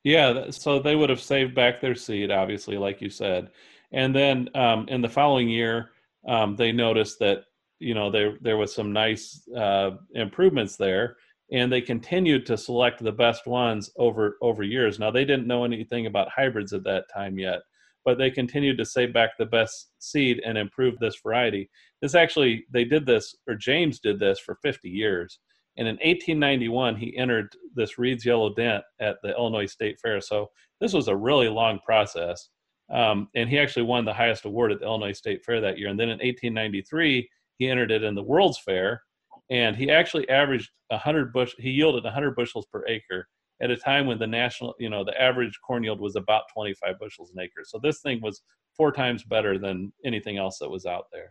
Yeah, 0.07 0.51
so 0.51 0.79
they 0.79 0.95
would 0.95 1.09
have 1.09 1.19
saved 1.19 1.53
back 1.53 1.81
their 1.81 1.93
seed, 1.93 2.31
obviously, 2.31 2.77
like 2.77 3.01
you 3.01 3.09
said, 3.09 3.49
and 3.91 4.15
then 4.15 4.47
um, 4.55 4.87
in 4.87 5.01
the 5.01 5.09
following 5.09 5.49
year, 5.49 5.89
um, 6.25 6.55
they 6.55 6.71
noticed 6.71 7.19
that 7.19 7.39
you 7.79 7.93
know 7.93 8.09
there 8.09 8.37
there 8.39 8.55
was 8.55 8.73
some 8.73 8.93
nice 8.93 9.45
uh, 9.53 9.91
improvements 10.13 10.77
there, 10.77 11.17
and 11.51 11.69
they 11.69 11.81
continued 11.81 12.45
to 12.45 12.57
select 12.57 13.03
the 13.03 13.11
best 13.11 13.47
ones 13.47 13.91
over 13.97 14.37
over 14.41 14.63
years. 14.63 14.97
Now 14.97 15.11
they 15.11 15.25
didn't 15.25 15.45
know 15.45 15.65
anything 15.65 16.05
about 16.05 16.29
hybrids 16.29 16.71
at 16.71 16.85
that 16.85 17.11
time 17.13 17.37
yet, 17.37 17.59
but 18.05 18.17
they 18.17 18.31
continued 18.31 18.77
to 18.77 18.85
save 18.85 19.11
back 19.11 19.31
the 19.37 19.45
best 19.45 19.89
seed 19.99 20.41
and 20.45 20.57
improve 20.57 20.97
this 20.99 21.19
variety. 21.21 21.69
This 22.01 22.15
actually 22.15 22.65
they 22.71 22.85
did 22.85 23.05
this, 23.05 23.35
or 23.45 23.55
James 23.55 23.99
did 23.99 24.19
this 24.19 24.39
for 24.39 24.55
50 24.63 24.89
years. 24.89 25.39
And 25.77 25.87
in 25.87 25.95
1891, 25.95 26.95
he 26.95 27.15
entered 27.17 27.55
this 27.75 27.97
Reed's 27.99 28.25
Yellow 28.25 28.53
Dent 28.53 28.83
at 28.99 29.17
the 29.21 29.35
Illinois 29.35 29.67
State 29.67 29.99
Fair. 30.01 30.19
So 30.21 30.49
this 30.81 30.93
was 30.93 31.07
a 31.07 31.15
really 31.15 31.49
long 31.49 31.79
process. 31.85 32.49
Um, 32.91 33.27
and 33.35 33.49
he 33.49 33.59
actually 33.59 33.83
won 33.83 34.05
the 34.05 34.13
highest 34.13 34.45
award 34.45 34.71
at 34.71 34.79
the 34.79 34.85
Illinois 34.85 35.11
State 35.11 35.43
Fair 35.45 35.61
that 35.61 35.77
year. 35.77 35.89
And 35.89 35.99
then 35.99 36.09
in 36.09 36.19
1893, 36.19 37.29
he 37.57 37.69
entered 37.69 37.91
it 37.91 38.03
in 38.03 38.15
the 38.15 38.23
World's 38.23 38.59
Fair, 38.59 39.01
and 39.49 39.75
he 39.75 39.91
actually 39.91 40.27
averaged 40.29 40.69
100 40.89 41.33
bush. 41.33 41.53
He 41.57 41.71
yielded 41.71 42.03
100 42.03 42.35
bushels 42.35 42.65
per 42.71 42.85
acre 42.87 43.27
at 43.61 43.71
a 43.71 43.77
time 43.77 44.05
when 44.05 44.19
the 44.19 44.27
national, 44.27 44.75
you 44.79 44.89
know, 44.89 45.03
the 45.03 45.19
average 45.19 45.59
corn 45.65 45.83
yield 45.83 45.99
was 45.99 46.15
about 46.15 46.43
25 46.53 46.99
bushels 46.99 47.31
an 47.35 47.41
acre. 47.41 47.63
So 47.65 47.79
this 47.81 48.01
thing 48.01 48.21
was 48.21 48.41
four 48.75 48.91
times 48.91 49.23
better 49.23 49.57
than 49.57 49.91
anything 50.05 50.37
else 50.37 50.59
that 50.59 50.69
was 50.69 50.85
out 50.85 51.05
there. 51.11 51.29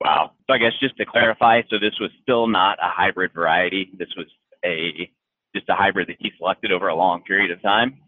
Wow. 0.00 0.32
So 0.46 0.54
I 0.54 0.58
guess 0.58 0.72
just 0.80 0.96
to 0.98 1.06
clarify, 1.06 1.62
so 1.70 1.78
this 1.78 1.98
was 2.00 2.10
still 2.22 2.46
not 2.46 2.78
a 2.82 2.88
hybrid 2.88 3.32
variety. 3.32 3.90
This 3.98 4.08
was 4.16 4.26
a 4.64 5.10
just 5.54 5.68
a 5.68 5.74
hybrid 5.74 6.08
that 6.08 6.16
he 6.18 6.30
selected 6.36 6.70
over 6.70 6.88
a 6.88 6.94
long 6.94 7.22
period 7.22 7.50
of 7.50 7.62
time. 7.62 7.98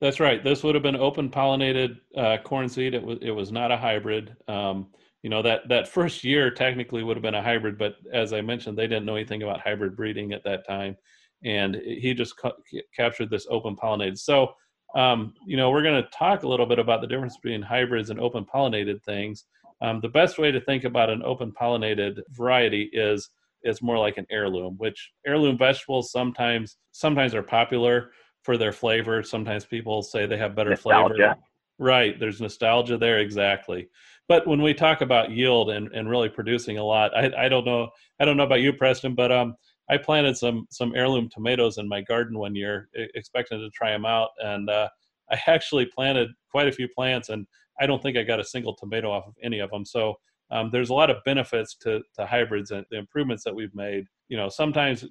That's 0.00 0.18
right. 0.18 0.42
This 0.42 0.64
would 0.64 0.74
have 0.74 0.82
been 0.82 0.96
open 0.96 1.30
pollinated 1.30 2.00
uh, 2.16 2.38
corn 2.42 2.68
seed. 2.68 2.92
It 2.92 3.02
was 3.02 3.18
it 3.22 3.30
was 3.30 3.52
not 3.52 3.70
a 3.70 3.76
hybrid. 3.76 4.34
Um, 4.48 4.88
you 5.22 5.30
know 5.30 5.42
that 5.42 5.68
that 5.68 5.86
first 5.86 6.24
year 6.24 6.50
technically 6.50 7.04
would 7.04 7.16
have 7.16 7.22
been 7.22 7.36
a 7.36 7.42
hybrid, 7.42 7.78
but 7.78 7.94
as 8.12 8.32
I 8.32 8.40
mentioned, 8.40 8.76
they 8.76 8.88
didn't 8.88 9.04
know 9.06 9.14
anything 9.14 9.44
about 9.44 9.60
hybrid 9.60 9.96
breeding 9.96 10.32
at 10.32 10.42
that 10.42 10.66
time, 10.66 10.96
and 11.44 11.76
he 11.76 12.14
just 12.14 12.36
ca- 12.36 12.50
captured 12.96 13.30
this 13.30 13.46
open 13.48 13.76
pollinated. 13.76 14.18
So 14.18 14.52
um, 14.96 15.34
you 15.46 15.56
know 15.56 15.70
we're 15.70 15.84
going 15.84 16.02
to 16.02 16.08
talk 16.10 16.42
a 16.42 16.48
little 16.48 16.66
bit 16.66 16.80
about 16.80 17.00
the 17.00 17.06
difference 17.06 17.36
between 17.36 17.62
hybrids 17.62 18.10
and 18.10 18.18
open 18.18 18.44
pollinated 18.44 19.04
things. 19.04 19.44
Um, 19.82 20.00
the 20.00 20.08
best 20.08 20.38
way 20.38 20.52
to 20.52 20.60
think 20.60 20.84
about 20.84 21.10
an 21.10 21.22
open 21.24 21.52
pollinated 21.52 22.20
variety 22.30 22.88
is 22.92 23.28
is 23.64 23.82
more 23.82 23.98
like 23.98 24.16
an 24.18 24.26
heirloom, 24.30 24.74
which 24.78 25.10
heirloom 25.26 25.58
vegetables 25.58 26.10
sometimes 26.10 26.76
sometimes 26.92 27.34
are 27.34 27.42
popular 27.42 28.12
for 28.42 28.56
their 28.56 28.72
flavor. 28.72 29.22
Sometimes 29.22 29.64
people 29.64 30.02
say 30.02 30.24
they 30.26 30.36
have 30.36 30.56
better 30.56 30.70
nostalgia. 30.70 31.14
flavor. 31.14 31.36
Right, 31.78 32.18
there's 32.18 32.40
nostalgia 32.40 32.96
there 32.96 33.18
exactly. 33.18 33.88
But 34.28 34.46
when 34.46 34.62
we 34.62 34.72
talk 34.72 35.00
about 35.00 35.32
yield 35.32 35.70
and, 35.70 35.88
and 35.92 36.08
really 36.08 36.28
producing 36.28 36.78
a 36.78 36.84
lot, 36.84 37.16
I, 37.16 37.32
I 37.36 37.48
don't 37.48 37.64
know 37.64 37.88
I 38.20 38.24
don't 38.24 38.36
know 38.36 38.44
about 38.44 38.60
you, 38.60 38.72
Preston, 38.72 39.14
but 39.14 39.32
um, 39.32 39.56
I 39.90 39.96
planted 39.96 40.36
some 40.36 40.66
some 40.70 40.94
heirloom 40.94 41.28
tomatoes 41.28 41.78
in 41.78 41.88
my 41.88 42.02
garden 42.02 42.38
one 42.38 42.54
year, 42.54 42.88
expecting 42.94 43.58
to 43.58 43.70
try 43.70 43.90
them 43.90 44.06
out, 44.06 44.30
and 44.38 44.70
uh, 44.70 44.88
I 45.30 45.40
actually 45.48 45.86
planted 45.86 46.28
quite 46.50 46.68
a 46.68 46.72
few 46.72 46.88
plants 46.88 47.30
and 47.30 47.46
I 47.82 47.86
don't 47.86 48.00
think 48.00 48.16
I 48.16 48.22
got 48.22 48.40
a 48.40 48.44
single 48.44 48.74
tomato 48.74 49.10
off 49.10 49.26
of 49.26 49.34
any 49.42 49.58
of 49.58 49.70
them. 49.70 49.84
So 49.84 50.14
um, 50.52 50.70
there's 50.70 50.90
a 50.90 50.94
lot 50.94 51.10
of 51.10 51.24
benefits 51.24 51.74
to, 51.78 52.02
to 52.16 52.26
hybrids 52.26 52.70
and 52.70 52.84
the 52.90 52.98
improvements 52.98 53.42
that 53.44 53.54
we've 53.54 53.74
made. 53.74 54.04
You 54.28 54.36
know, 54.36 54.48
sometimes 54.48 55.04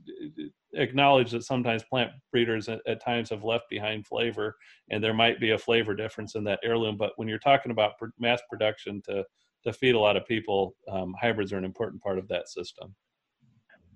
acknowledge 0.73 1.31
that 1.31 1.43
sometimes 1.43 1.83
plant 1.83 2.11
breeders 2.31 2.69
at, 2.69 2.79
at, 2.87 3.03
times 3.03 3.31
have 3.31 3.43
left 3.43 3.65
behind 3.69 4.05
flavor, 4.07 4.55
and 4.89 5.03
there 5.03 5.13
might 5.13 5.39
be 5.39 5.51
a 5.51 5.57
flavor 5.57 5.95
difference 5.95 6.35
in 6.35 6.43
that 6.45 6.59
heirloom. 6.63 6.95
But 6.95 7.13
when 7.17 7.27
you're 7.27 7.39
talking 7.39 7.71
about 7.71 7.93
mass 8.19 8.41
production 8.49 9.01
to 9.07 9.25
to 9.63 9.73
feed 9.73 9.93
a 9.93 9.99
lot 9.99 10.17
of 10.17 10.25
people, 10.25 10.75
um, 10.91 11.13
hybrids 11.21 11.53
are 11.53 11.57
an 11.57 11.65
important 11.65 12.01
part 12.01 12.17
of 12.17 12.27
that 12.29 12.49
system. 12.49 12.95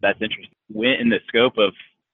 That's 0.01 0.21
interesting. 0.21 0.53
When 0.69 0.93
in 0.99 1.09
the 1.09 1.19
scope 1.27 1.57
of 1.57 1.73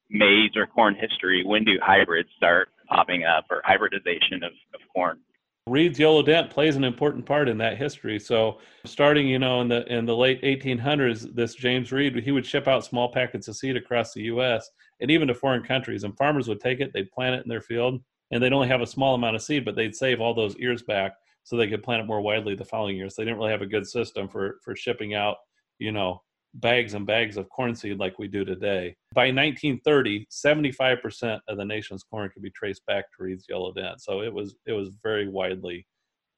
maize 0.09 0.51
or 0.55 0.67
corn 0.67 0.95
history, 0.95 1.43
when 1.45 1.65
do 1.65 1.73
hybrids 1.81 2.29
start 2.37 2.69
popping 2.87 3.25
up 3.25 3.45
or 3.49 3.61
hybridization 3.65 4.43
of, 4.43 4.51
of 4.73 4.79
corn? 4.95 5.19
Reed's 5.67 5.99
yellow 5.99 6.23
dent 6.23 6.49
plays 6.49 6.75
an 6.75 6.83
important 6.83 7.25
part 7.25 7.47
in 7.47 7.57
that 7.59 7.77
history. 7.77 8.19
So, 8.19 8.57
starting, 8.85 9.27
you 9.27 9.37
know, 9.37 9.61
in 9.61 9.67
the 9.67 9.85
in 9.93 10.05
the 10.05 10.15
late 10.15 10.41
1800s, 10.41 11.35
this 11.35 11.53
James 11.53 11.91
Reed 11.91 12.15
he 12.15 12.31
would 12.31 12.45
ship 12.45 12.67
out 12.67 12.83
small 12.83 13.11
packets 13.11 13.47
of 13.47 13.55
seed 13.55 13.77
across 13.77 14.13
the 14.13 14.23
U.S. 14.23 14.69
and 15.01 15.11
even 15.11 15.27
to 15.27 15.35
foreign 15.35 15.63
countries, 15.63 16.03
and 16.03 16.17
farmers 16.17 16.47
would 16.47 16.59
take 16.59 16.79
it, 16.79 16.91
they'd 16.93 17.11
plant 17.11 17.35
it 17.35 17.43
in 17.43 17.49
their 17.49 17.61
field, 17.61 18.01
and 18.31 18.41
they'd 18.41 18.53
only 18.53 18.67
have 18.67 18.81
a 18.81 18.87
small 18.87 19.13
amount 19.13 19.35
of 19.35 19.43
seed, 19.43 19.63
but 19.63 19.75
they'd 19.75 19.95
save 19.95 20.19
all 20.19 20.33
those 20.33 20.57
ears 20.57 20.81
back 20.81 21.13
so 21.43 21.55
they 21.55 21.67
could 21.67 21.83
plant 21.83 22.01
it 22.01 22.07
more 22.07 22.21
widely 22.21 22.55
the 22.55 22.65
following 22.65 22.97
year. 22.97 23.09
So 23.09 23.21
they 23.21 23.25
didn't 23.25 23.37
really 23.37 23.51
have 23.51 23.61
a 23.61 23.67
good 23.67 23.87
system 23.87 24.27
for 24.27 24.57
for 24.63 24.75
shipping 24.75 25.13
out, 25.13 25.37
you 25.77 25.91
know, 25.91 26.23
bags 26.55 26.93
and 26.93 27.05
bags 27.05 27.37
of 27.37 27.49
corn 27.49 27.73
seed 27.75 27.97
like 27.97 28.19
we 28.19 28.27
do 28.27 28.43
today. 28.43 28.95
By 29.13 29.27
1930, 29.27 30.27
75% 30.29 31.39
of 31.47 31.57
the 31.57 31.65
nation's 31.65 32.03
corn 32.03 32.29
could 32.33 32.43
be 32.43 32.51
traced 32.51 32.85
back 32.85 33.05
to 33.05 33.23
Reed's 33.23 33.45
yellow 33.47 33.73
dent. 33.73 34.01
So 34.01 34.21
it 34.21 34.33
was 34.33 34.55
it 34.65 34.73
was 34.73 34.97
very 35.03 35.27
widely 35.27 35.85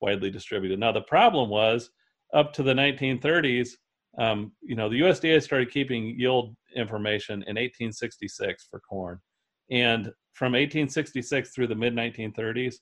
widely 0.01 0.29
distributed. 0.29 0.79
Now 0.79 0.91
the 0.91 1.01
problem 1.01 1.49
was 1.49 1.89
up 2.33 2.53
to 2.53 2.63
the 2.63 2.73
1930s, 2.73 3.69
um, 4.17 4.51
you 4.61 4.75
know, 4.75 4.89
the 4.89 4.99
USDA 5.01 5.41
started 5.41 5.71
keeping 5.71 6.19
yield 6.19 6.55
information 6.75 7.35
in 7.35 7.55
1866 7.55 8.67
for 8.69 8.79
corn, 8.79 9.19
and 9.71 10.11
from 10.33 10.53
1866 10.53 11.51
through 11.51 11.67
the 11.67 11.75
mid 11.75 11.95
1930s, 11.95 12.75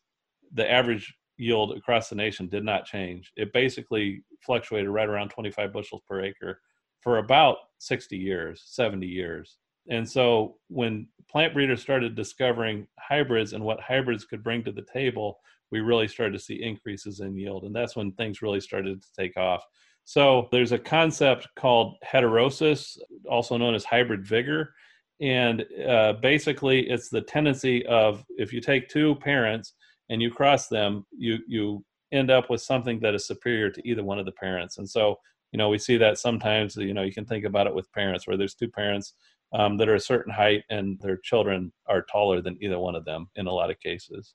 the 0.54 0.70
average 0.70 1.13
yield 1.38 1.78
across 1.78 2.10
the 2.10 2.15
nation 2.15 2.48
did 2.48 2.63
not 2.63 2.86
change. 2.86 3.32
It 3.36 3.54
basically 3.54 4.24
fluctuated 4.46 4.89
right 4.89 5.08
around 5.08 5.30
25 5.30 5.72
bushels 5.72 6.02
per 6.08 6.22
acre 6.22 6.60
for 7.02 7.18
about 7.18 7.58
60 7.80 8.18
years, 8.18 8.64
70 8.66 9.06
years. 9.06 9.58
And 9.90 10.08
so 10.08 10.56
when 10.68 11.08
plant 11.30 11.54
breeders 11.54 11.82
started 11.82 12.16
discovering 12.16 12.88
hybrids 13.00 13.54
and 13.54 13.64
what 13.64 13.82
hybrids 13.82 14.26
could 14.26 14.44
bring 14.44 14.64
to 14.64 14.72
the 14.72 14.86
table, 14.94 15.40
we 15.72 15.80
really 15.80 16.08
started 16.08 16.34
to 16.34 16.44
see 16.44 16.62
increases 16.62 17.20
in 17.22 17.36
yield. 17.36 17.64
And 17.64 17.76
that's 17.76 17.96
when 17.96 18.12
things 18.14 18.42
really 18.42 18.60
started 18.60 19.02
to 19.02 19.08
take 19.18 19.38
off. 19.38 19.66
So 20.04 20.48
there's 20.52 20.72
a 20.72 20.80
concept 20.80 21.48
called 21.56 21.96
heterosis, 22.06 22.98
also 23.30 23.58
known 23.58 23.76
as 23.76 23.86
hybrid 23.86 24.26
vigor. 24.26 24.74
And 25.22 25.66
uh, 25.88 26.14
basically, 26.14 26.90
it's 26.90 27.10
the 27.10 27.22
tendency 27.22 27.86
of 27.86 28.24
if 28.38 28.52
you 28.52 28.60
take 28.60 28.90
two 28.90 29.16
parents 29.16 29.74
and 30.10 30.22
you 30.22 30.32
cross 30.32 30.68
them, 30.68 31.06
you 31.16 31.40
you 31.48 31.86
end 32.12 32.32
up 32.32 32.50
with 32.50 32.62
something 32.62 33.00
that 33.00 33.14
is 33.14 33.28
superior 33.28 33.70
to 33.70 33.88
either 33.88 34.04
one 34.04 34.20
of 34.20 34.26
the 34.26 34.32
parents. 34.32 34.80
And 34.80 34.90
so, 34.90 35.20
you 35.52 35.58
know, 35.58 35.70
we 35.70 35.78
see 35.78 35.98
that 35.98 36.18
sometimes. 36.18 36.76
You 36.76 36.94
know, 36.94 37.04
you 37.04 37.14
can 37.14 37.26
think 37.26 37.46
about 37.46 37.68
it 37.68 37.76
with 37.76 37.92
parents 37.92 38.28
where 38.28 38.38
there's 38.38 38.56
two 38.56 38.70
parents 38.70 39.14
um, 39.54 39.78
that 39.78 39.90
are 39.90 39.96
a 39.96 40.00
certain 40.00 40.34
height 40.34 40.64
and 40.70 41.00
their 41.02 41.18
children 41.18 41.72
are 41.88 42.04
taller 42.04 42.42
than 42.42 42.58
either 42.62 42.80
one 42.80 42.96
of 42.96 43.06
them 43.06 43.28
in 43.36 43.48
a 43.48 43.52
lot 43.52 43.70
of 43.70 43.80
cases. 43.80 44.34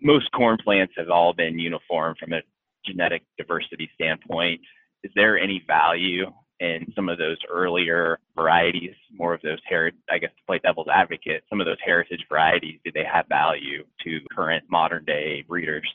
Most 0.00 0.30
corn 0.32 0.58
plants 0.62 0.94
have 0.96 1.10
all 1.10 1.32
been 1.32 1.58
uniform 1.58 2.16
from 2.18 2.32
a 2.32 2.40
genetic 2.84 3.22
diversity 3.38 3.88
standpoint. 3.94 4.60
Is 5.04 5.12
there 5.14 5.38
any 5.38 5.62
value 5.66 6.26
in 6.58 6.86
some 6.94 7.08
of 7.08 7.18
those 7.18 7.38
earlier 7.50 8.18
varieties, 8.36 8.94
more 9.12 9.34
of 9.34 9.42
those 9.42 9.58
heritage, 9.68 9.98
I 10.10 10.18
guess 10.18 10.30
to 10.30 10.42
play 10.46 10.60
devil's 10.62 10.86
advocate, 10.92 11.42
some 11.50 11.60
of 11.60 11.66
those 11.66 11.76
heritage 11.84 12.24
varieties, 12.28 12.78
do 12.84 12.92
they 12.94 13.04
have 13.04 13.26
value 13.28 13.84
to 14.04 14.20
current 14.34 14.64
modern 14.70 15.04
day 15.04 15.44
breeders? 15.48 15.88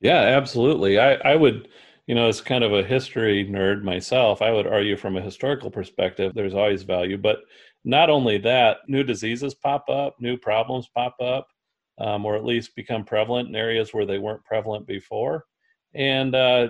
Yeah, 0.00 0.20
absolutely. 0.20 0.98
I, 0.98 1.14
I 1.14 1.34
would, 1.34 1.68
you 2.06 2.14
know, 2.14 2.28
as 2.28 2.40
kind 2.40 2.64
of 2.64 2.72
a 2.72 2.82
history 2.82 3.46
nerd 3.46 3.82
myself, 3.82 4.42
I 4.42 4.50
would 4.50 4.66
argue 4.66 4.96
from 4.96 5.16
a 5.16 5.22
historical 5.22 5.70
perspective, 5.70 6.32
there's 6.34 6.54
always 6.54 6.82
value. 6.82 7.16
But 7.16 7.38
not 7.84 8.10
only 8.10 8.38
that, 8.38 8.78
new 8.88 9.02
diseases 9.02 9.54
pop 9.54 9.88
up, 9.88 10.16
new 10.20 10.36
problems 10.36 10.88
pop 10.94 11.16
up, 11.20 11.48
um, 11.98 12.24
or 12.24 12.36
at 12.36 12.44
least 12.44 12.76
become 12.76 13.04
prevalent 13.04 13.48
in 13.48 13.56
areas 13.56 13.94
where 13.94 14.06
they 14.06 14.18
weren't 14.18 14.44
prevalent 14.44 14.86
before 14.86 15.44
and 15.94 16.34
uh, 16.34 16.68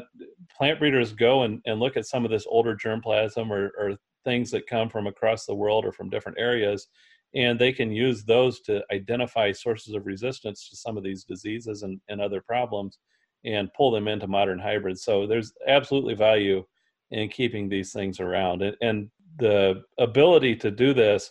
plant 0.57 0.79
breeders 0.79 1.13
go 1.13 1.43
and, 1.43 1.61
and 1.65 1.81
look 1.81 1.97
at 1.97 2.07
some 2.07 2.25
of 2.25 2.31
this 2.31 2.47
older 2.47 2.77
germplasm 2.77 3.51
or, 3.51 3.73
or 3.79 3.97
things 4.25 4.51
that 4.51 4.67
come 4.67 4.89
from 4.89 5.07
across 5.07 5.47
the 5.47 5.55
world 5.55 5.85
or 5.85 5.93
from 5.93 6.11
different 6.11 6.39
areas 6.39 6.89
and 7.35 7.59
they 7.59 7.73
can 7.73 7.91
use 7.91 8.23
those 8.25 8.61
to 8.61 8.83
identify 8.93 9.51
sources 9.51 9.95
of 9.95 10.07
resistance 10.07 10.69
to 10.69 10.77
some 10.77 10.97
of 10.97 11.03
these 11.03 11.25
diseases 11.25 11.83
and, 11.83 12.01
and 12.09 12.21
other 12.21 12.41
problems 12.41 12.99
and 13.45 13.73
pull 13.75 13.91
them 13.91 14.09
into 14.09 14.27
modern 14.27 14.59
hybrids. 14.59 15.05
So 15.05 15.27
there's 15.27 15.53
absolutely 15.67 16.15
value 16.15 16.65
in 17.11 17.29
keeping 17.29 17.69
these 17.69 17.93
things 17.93 18.21
around. 18.21 18.63
And, 18.63 18.77
and 18.81 19.11
the 19.39 19.83
ability 19.99 20.57
to 20.57 20.71
do 20.71 20.95
this 20.95 21.31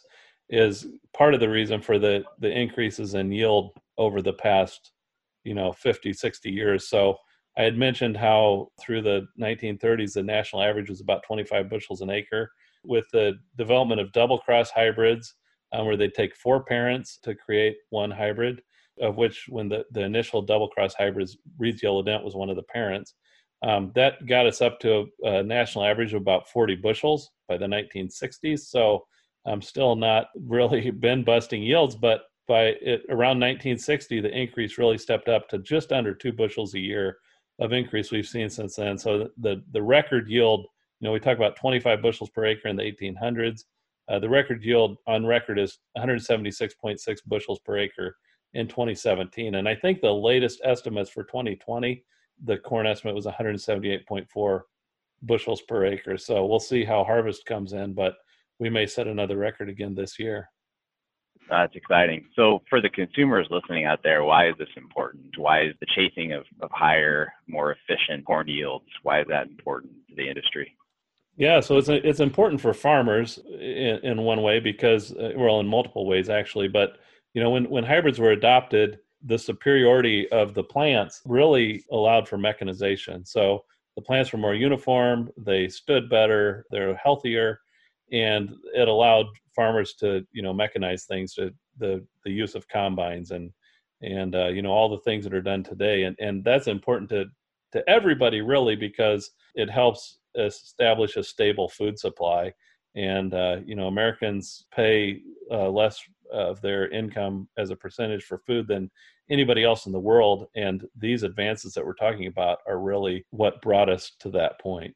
is 0.49 0.87
part 1.13 1.33
of 1.33 1.39
the 1.39 1.49
reason 1.49 1.81
for 1.81 1.97
the 1.97 2.23
the 2.39 2.51
increases 2.51 3.13
in 3.13 3.31
yield 3.31 3.71
over 3.97 4.21
the 4.21 4.33
past 4.33 4.91
you 5.43 5.53
know 5.53 5.71
50 5.71 6.13
60 6.13 6.51
years. 6.51 6.89
So 6.89 7.17
I 7.57 7.63
had 7.63 7.77
mentioned 7.77 8.17
how 8.17 8.69
through 8.81 9.03
the 9.03 9.27
1930s, 9.39 10.13
the 10.13 10.23
national 10.23 10.63
average 10.63 10.89
was 10.89 11.01
about 11.01 11.23
25 11.23 11.69
bushels 11.69 12.01
an 12.01 12.09
acre. 12.09 12.51
With 12.83 13.05
the 13.13 13.33
development 13.57 14.01
of 14.01 14.11
double 14.11 14.39
cross 14.39 14.69
hybrids, 14.71 15.35
um, 15.71 15.85
where 15.85 15.95
they 15.95 16.09
take 16.09 16.35
four 16.35 16.63
parents 16.63 17.17
to 17.23 17.35
create 17.35 17.77
one 17.91 18.11
hybrid, 18.11 18.61
of 19.01 19.15
which 19.17 19.45
when 19.49 19.69
the, 19.69 19.85
the 19.91 20.01
initial 20.01 20.41
double 20.41 20.67
cross 20.67 20.93
hybrids, 20.93 21.37
Reed's 21.57 21.83
Yellow 21.83 22.03
Dent 22.03 22.23
was 22.23 22.35
one 22.35 22.49
of 22.49 22.55
the 22.55 22.63
parents. 22.63 23.15
Um, 23.63 23.91
that 23.95 24.25
got 24.25 24.45
us 24.45 24.61
up 24.61 24.79
to 24.81 25.07
a, 25.23 25.27
a, 25.27 25.43
national 25.43 25.85
average 25.85 26.13
of 26.13 26.21
about 26.21 26.49
40 26.49 26.75
bushels 26.75 27.31
by 27.47 27.57
the 27.57 27.65
1960s. 27.65 28.59
So 28.59 29.05
I'm 29.45 29.61
still 29.61 29.95
not 29.95 30.27
really 30.35 30.91
been 30.91 31.23
busting 31.23 31.63
yields, 31.63 31.95
but 31.95 32.23
by 32.47 32.75
it, 32.81 33.03
around 33.09 33.39
1960, 33.39 34.19
the 34.19 34.37
increase 34.37 34.77
really 34.77 34.97
stepped 34.97 35.29
up 35.29 35.47
to 35.49 35.59
just 35.59 35.93
under 35.93 36.13
two 36.13 36.33
bushels 36.33 36.73
a 36.73 36.79
year 36.79 37.17
of 37.59 37.71
increase 37.71 38.11
we've 38.11 38.27
seen 38.27 38.49
since 38.49 38.75
then. 38.75 38.97
So 38.97 39.29
the 39.37 39.63
the 39.71 39.81
record 39.81 40.29
yield, 40.29 40.65
you 40.99 41.07
know, 41.07 41.13
we 41.13 41.19
talk 41.19 41.37
about 41.37 41.55
25 41.55 42.01
bushels 42.01 42.29
per 42.31 42.45
acre 42.45 42.67
in 42.67 42.75
the 42.75 42.83
1800s. 42.83 43.61
Uh, 44.09 44.19
the 44.19 44.27
record 44.27 44.61
yield 44.61 44.97
on 45.07 45.25
record 45.25 45.57
is 45.57 45.79
176.6 45.97 46.99
bushels 47.27 47.59
per 47.63 47.77
acre 47.77 48.17
in 48.53 48.67
2017, 48.67 49.55
and 49.55 49.67
I 49.67 49.75
think 49.75 50.01
the 50.01 50.13
latest 50.13 50.61
estimates 50.63 51.09
for 51.09 51.23
2020, 51.23 52.03
the 52.45 52.57
corn 52.57 52.85
estimate 52.85 53.15
was 53.15 53.25
178.4 53.25 54.61
bushels 55.23 55.61
per 55.61 55.85
acre. 55.85 56.17
So 56.17 56.45
we'll 56.45 56.59
see 56.59 56.83
how 56.83 57.03
harvest 57.03 57.45
comes 57.45 57.73
in, 57.73 57.93
but 57.93 58.15
we 58.59 58.69
may 58.69 58.85
set 58.85 59.07
another 59.07 59.37
record 59.37 59.69
again 59.69 59.95
this 59.95 60.19
year. 60.19 60.49
That's 61.49 61.75
exciting. 61.75 62.25
So, 62.35 62.61
for 62.69 62.79
the 62.79 62.89
consumers 62.89 63.47
listening 63.49 63.85
out 63.85 63.99
there, 64.01 64.23
why 64.23 64.47
is 64.47 64.55
this 64.57 64.69
important? 64.77 65.37
Why 65.37 65.63
is 65.63 65.73
the 65.81 65.87
chasing 65.93 66.31
of, 66.31 66.45
of 66.61 66.71
higher, 66.71 67.33
more 67.47 67.75
efficient 67.75 68.25
corn 68.25 68.47
yields? 68.47 68.85
Why 69.03 69.21
is 69.21 69.27
that 69.27 69.47
important 69.47 69.91
to 70.09 70.15
the 70.15 70.27
industry? 70.27 70.77
Yeah, 71.35 71.59
so 71.59 71.77
it's 71.77 71.89
it's 71.89 72.19
important 72.19 72.61
for 72.61 72.73
farmers 72.73 73.39
in, 73.59 73.99
in 74.03 74.21
one 74.21 74.41
way 74.41 74.59
because 74.59 75.11
uh, 75.11 75.31
well, 75.35 75.59
in 75.59 75.67
multiple 75.67 76.05
ways 76.05 76.29
actually. 76.29 76.67
But 76.67 76.97
you 77.33 77.41
know, 77.41 77.49
when 77.49 77.69
when 77.69 77.83
hybrids 77.83 78.19
were 78.19 78.31
adopted, 78.31 78.99
the 79.25 79.37
superiority 79.37 80.29
of 80.31 80.53
the 80.53 80.63
plants 80.63 81.21
really 81.25 81.83
allowed 81.91 82.27
for 82.27 82.37
mechanization. 82.37 83.25
So 83.25 83.63
the 83.95 84.01
plants 84.01 84.33
were 84.33 84.39
more 84.39 84.55
uniform, 84.55 85.29
they 85.37 85.67
stood 85.67 86.09
better, 86.09 86.65
they're 86.71 86.95
healthier, 86.95 87.59
and 88.11 88.53
it 88.73 88.87
allowed 88.87 89.27
farmers 89.55 89.93
to 89.95 90.25
you 90.31 90.41
know 90.41 90.53
mechanize 90.53 91.05
things 91.05 91.33
to 91.35 91.53
the 91.77 92.05
the 92.23 92.31
use 92.31 92.55
of 92.55 92.67
combines 92.67 93.31
and 93.31 93.51
and 94.01 94.35
uh, 94.35 94.47
you 94.47 94.61
know 94.61 94.71
all 94.71 94.89
the 94.89 94.99
things 94.99 95.23
that 95.23 95.33
are 95.33 95.41
done 95.41 95.63
today 95.63 96.03
and 96.03 96.15
and 96.19 96.43
that's 96.43 96.67
important 96.67 97.09
to 97.09 97.25
to 97.71 97.87
everybody 97.89 98.41
really 98.41 98.75
because 98.75 99.31
it 99.55 99.69
helps 99.69 100.19
establish 100.35 101.15
a 101.15 101.23
stable 101.23 101.69
food 101.69 101.97
supply 101.97 102.51
and 102.95 103.33
uh, 103.33 103.57
you 103.65 103.75
know 103.75 103.87
americans 103.87 104.65
pay 104.75 105.21
uh, 105.51 105.69
less 105.69 106.01
of 106.33 106.61
their 106.61 106.89
income 106.89 107.47
as 107.57 107.69
a 107.69 107.75
percentage 107.75 108.23
for 108.23 108.39
food 108.39 108.67
than 108.67 108.89
anybody 109.29 109.63
else 109.63 109.85
in 109.85 109.91
the 109.91 109.99
world 109.99 110.47
and 110.55 110.85
these 110.97 111.23
advances 111.23 111.73
that 111.73 111.85
we're 111.85 111.93
talking 111.93 112.27
about 112.27 112.59
are 112.67 112.79
really 112.79 113.25
what 113.29 113.61
brought 113.61 113.89
us 113.89 114.11
to 114.19 114.29
that 114.29 114.59
point 114.59 114.95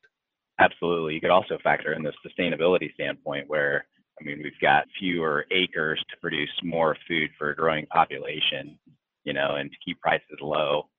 absolutely 0.59 1.13
you 1.13 1.21
could 1.21 1.29
also 1.29 1.57
factor 1.63 1.93
in 1.93 2.03
the 2.03 2.11
sustainability 2.25 2.93
standpoint 2.93 3.45
where 3.47 3.85
I 4.19 4.23
mean, 4.23 4.41
we've 4.43 4.59
got 4.61 4.87
fewer 4.99 5.45
acres 5.51 6.03
to 6.09 6.17
produce 6.17 6.49
more 6.63 6.97
food 7.07 7.29
for 7.37 7.51
a 7.51 7.55
growing 7.55 7.85
population, 7.87 8.77
you 9.23 9.33
know, 9.33 9.55
and 9.55 9.69
to 9.69 9.77
keep 9.85 9.99
prices 10.01 10.39
low. 10.41 10.89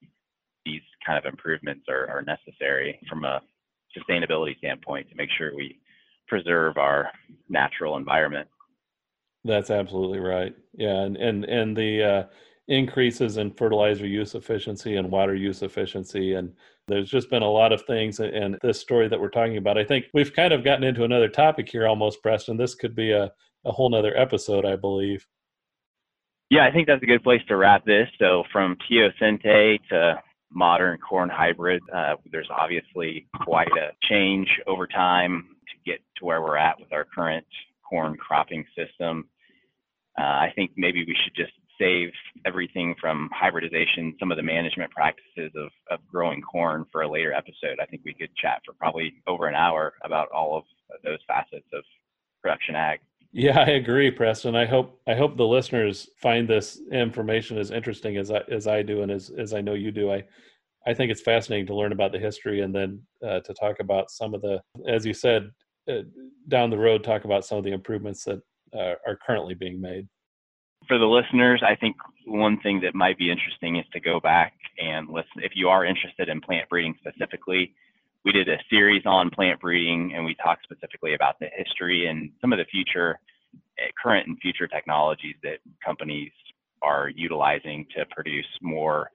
These 0.64 0.83
kind 1.05 1.18
of 1.18 1.24
improvements 1.24 1.87
are, 1.88 2.09
are 2.09 2.22
necessary 2.22 3.01
from 3.09 3.24
a 3.24 3.40
sustainability 3.96 4.57
standpoint 4.59 5.09
to 5.09 5.16
make 5.16 5.31
sure 5.37 5.55
we 5.55 5.81
preserve 6.29 6.77
our 6.77 7.11
natural 7.48 7.96
environment. 7.96 8.48
That's 9.44 9.70
absolutely 9.70 10.18
right. 10.18 10.55
Yeah, 10.74 11.03
and 11.03 11.16
and 11.16 11.44
and 11.44 11.77
the 11.77 12.03
uh, 12.03 12.24
increases 12.68 13.38
in 13.38 13.51
fertilizer 13.53 14.07
use 14.07 14.35
efficiency 14.35 14.96
and 14.96 15.11
water 15.11 15.35
use 15.35 15.62
efficiency 15.62 16.35
and 16.35 16.53
there's 16.87 17.11
just 17.11 17.31
been 17.31 17.42
a 17.42 17.51
lot 17.51 17.72
of 17.72 17.83
things 17.83 18.20
and 18.20 18.59
this 18.62 18.79
story 18.79 19.09
that 19.09 19.18
we're 19.18 19.31
talking 19.31 19.57
about 19.57 19.79
i 19.79 19.85
think 19.85 20.05
we've 20.12 20.35
kind 20.35 20.53
of 20.53 20.62
gotten 20.62 20.85
into 20.85 21.05
another 21.05 21.29
topic 21.29 21.68
here 21.68 21.87
almost 21.87 22.22
preston. 22.22 22.57
This 22.59 22.74
could 22.74 22.94
be 22.94 23.11
a, 23.12 23.33
a 23.64 23.72
whole 23.72 23.88
nother 23.88 24.16
episode 24.16 24.66
i 24.66 24.77
believe. 24.77 25.27
Yeah 26.51 26.66
i 26.66 26.70
think 26.70 26.87
that's 26.87 27.03
a 27.03 27.07
good 27.07 27.24
place 27.24 27.40
to 27.48 27.57
wrap 27.57 27.87
this. 27.87 28.09
So 28.18 28.44
from 28.53 28.77
teosinte 28.90 29.79
to 29.88 30.20
modern 30.53 30.98
corn 30.98 31.31
hybrid 31.31 31.83
uh, 31.94 32.16
there's 32.31 32.48
obviously 32.51 33.27
quite 33.40 33.68
a 33.68 33.92
change 34.07 34.48
over 34.66 34.87
time 34.87 35.48
to 35.68 35.90
get 35.90 36.01
to 36.18 36.27
where 36.27 36.42
we're 36.42 36.59
at 36.59 36.79
with 36.79 36.92
our 36.92 37.07
current 37.14 37.46
corn 37.88 38.16
cropping 38.16 38.64
system 38.77 39.29
uh, 40.18 40.22
i 40.22 40.53
think 40.55 40.70
maybe 40.77 41.05
we 41.07 41.16
should 41.24 41.35
just 41.35 41.53
save 41.79 42.11
everything 42.44 42.94
from 43.01 43.31
hybridization, 43.33 44.14
some 44.18 44.31
of 44.31 44.37
the 44.37 44.42
management 44.42 44.90
practices 44.90 45.53
of, 45.57 45.70
of 45.90 46.01
growing 46.11 46.42
corn 46.42 46.85
for 46.90 47.03
a 47.03 47.11
later 47.11 47.33
episode. 47.33 47.79
I 47.81 47.87
think 47.87 48.03
we 48.05 48.14
could 48.14 48.35
chat 48.37 48.61
for 48.66 48.74
probably 48.74 49.14
over 49.27 49.46
an 49.46 49.55
hour 49.55 49.94
about 50.05 50.29
all 50.33 50.57
of 50.57 50.64
those 51.05 51.18
facets 51.27 51.66
of 51.72 51.83
production 52.42 52.74
ag. 52.74 53.01
Yeah, 53.33 53.61
I 53.61 53.70
agree, 53.70 54.11
Preston. 54.11 54.57
I 54.57 54.64
hope 54.64 55.01
I 55.07 55.14
hope 55.14 55.37
the 55.37 55.46
listeners 55.46 56.09
find 56.16 56.48
this 56.48 56.81
information 56.90 57.59
as 57.59 57.70
interesting 57.70 58.16
as 58.16 58.31
I 58.31 58.40
as 58.51 58.66
I 58.66 58.83
do 58.83 59.03
and 59.03 59.12
as 59.12 59.31
as 59.31 59.53
I 59.53 59.61
know 59.61 59.74
you 59.74 59.90
do. 59.90 60.11
I 60.11 60.24
I 60.87 60.94
think 60.94 61.11
it's 61.11 61.20
fascinating 61.20 61.66
to 61.66 61.74
learn 61.74 61.92
about 61.92 62.12
the 62.12 62.18
history 62.18 62.62
and 62.62 62.74
then 62.74 63.03
uh, 63.22 63.40
to 63.40 63.53
talk 63.53 63.81
about 63.81 64.11
some 64.11 64.33
of 64.33 64.40
the, 64.40 64.62
as 64.88 65.05
you 65.05 65.12
said, 65.12 65.51
uh, 65.88 66.03
down 66.48 66.70
the 66.70 66.79
road, 66.79 67.05
talk 67.05 67.24
about 67.24 67.44
some 67.44 67.59
of 67.59 67.64
the 67.64 67.72
improvements 67.72 68.24
that 68.24 68.40
uh, 68.74 68.94
are 69.07 69.18
currently 69.27 69.55
being 69.55 69.81
made. 69.81 70.09
For 70.87 70.98
the 70.98 71.07
listeners, 71.07 71.62
I 71.66 71.74
think 71.74 71.96
one 72.27 72.61
thing 72.61 72.81
that 72.81 72.94
might 72.94 73.18
be 73.18 73.31
interesting 73.31 73.77
is 73.77 73.85
to 73.92 74.01
go 74.01 74.20
back 74.20 74.55
and 74.79 75.09
listen. 75.09 75.42
If 75.42 75.53
you 75.55 75.68
are 75.68 75.85
interested 75.85 76.29
in 76.29 76.40
plant 76.40 76.68
breeding 76.68 76.94
specifically, 76.98 77.74
we 78.24 78.33
did 78.33 78.48
a 78.48 78.59
series 78.70 79.03
on 79.07 79.31
plant 79.31 79.61
breeding 79.61 80.12
and 80.14 80.24
we 80.24 80.35
talked 80.35 80.64
specifically 80.64 81.14
about 81.14 81.38
the 81.40 81.48
history 81.57 82.07
and 82.07 82.31
some 82.40 82.53
of 82.53 82.59
the 82.59 82.64
future, 82.66 83.18
eh, 83.79 83.88
current 84.03 84.27
and 84.29 84.38
future 84.40 84.66
technologies 84.66 85.37
that 85.42 85.59
companies 85.85 86.33
are 86.83 87.11
utilizing 87.14 87.87
to 87.96 88.05
produce 88.11 88.46
more 88.62 89.11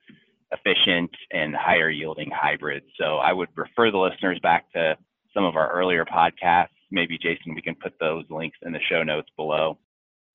efficient 0.52 1.10
and 1.32 1.56
higher 1.56 1.90
yielding 1.90 2.30
hybrids. 2.32 2.86
So 3.00 3.18
I 3.18 3.34
would 3.34 3.50
refer 3.56 3.92
the 3.92 3.98
listeners 3.98 4.40
back 4.42 4.72
to 4.74 4.98
some 5.34 5.46
of 5.46 5.56
our 5.56 5.72
earlier 5.72 6.06
podcasts. 6.06 6.69
Maybe 6.91 7.17
Jason, 7.17 7.56
we 7.56 7.62
can 7.62 7.76
put 7.76 7.93
those 8.00 8.26
links 8.30 8.58
in 8.62 8.72
the 8.72 8.80
show 8.89 9.04
notes 9.04 9.30
below. 9.36 9.78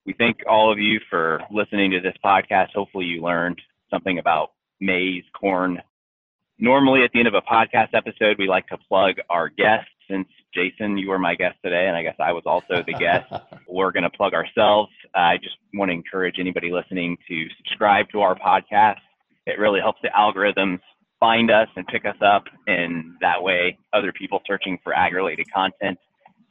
We 0.05 0.13
thank 0.13 0.37
all 0.49 0.71
of 0.71 0.79
you 0.79 0.99
for 1.09 1.41
listening 1.51 1.91
to 1.91 1.99
this 1.99 2.15
podcast. 2.23 2.73
Hopefully 2.73 3.05
you 3.05 3.21
learned 3.21 3.61
something 3.89 4.19
about 4.19 4.51
maize, 4.79 5.23
corn. 5.39 5.81
Normally 6.57 7.03
at 7.03 7.11
the 7.13 7.19
end 7.19 7.27
of 7.27 7.33
a 7.33 7.41
podcast 7.41 7.93
episode, 7.93 8.37
we 8.37 8.47
like 8.47 8.67
to 8.67 8.77
plug 8.77 9.15
our 9.29 9.49
guests. 9.49 9.89
Since 10.09 10.27
Jason, 10.53 10.97
you 10.97 11.09
were 11.09 11.19
my 11.19 11.35
guest 11.35 11.57
today, 11.63 11.87
and 11.87 11.95
I 11.95 12.01
guess 12.01 12.15
I 12.19 12.31
was 12.31 12.43
also 12.45 12.83
the 12.83 12.93
guest, 12.93 13.31
we're 13.67 13.91
going 13.91 14.03
to 14.03 14.09
plug 14.09 14.33
ourselves. 14.33 14.91
I 15.13 15.37
just 15.37 15.55
want 15.73 15.89
to 15.89 15.93
encourage 15.93 16.37
anybody 16.39 16.71
listening 16.71 17.17
to 17.27 17.45
subscribe 17.57 18.09
to 18.09 18.21
our 18.21 18.35
podcast. 18.35 18.97
It 19.45 19.59
really 19.59 19.79
helps 19.79 19.99
the 20.01 20.09
algorithms 20.09 20.79
find 21.19 21.51
us 21.51 21.67
and 21.75 21.85
pick 21.87 22.05
us 22.05 22.15
up. 22.21 22.45
And 22.67 23.15
that 23.21 23.41
way, 23.41 23.77
other 23.93 24.11
people 24.11 24.41
searching 24.47 24.79
for 24.83 24.93
ag 24.93 25.13
related 25.13 25.51
content 25.53 25.97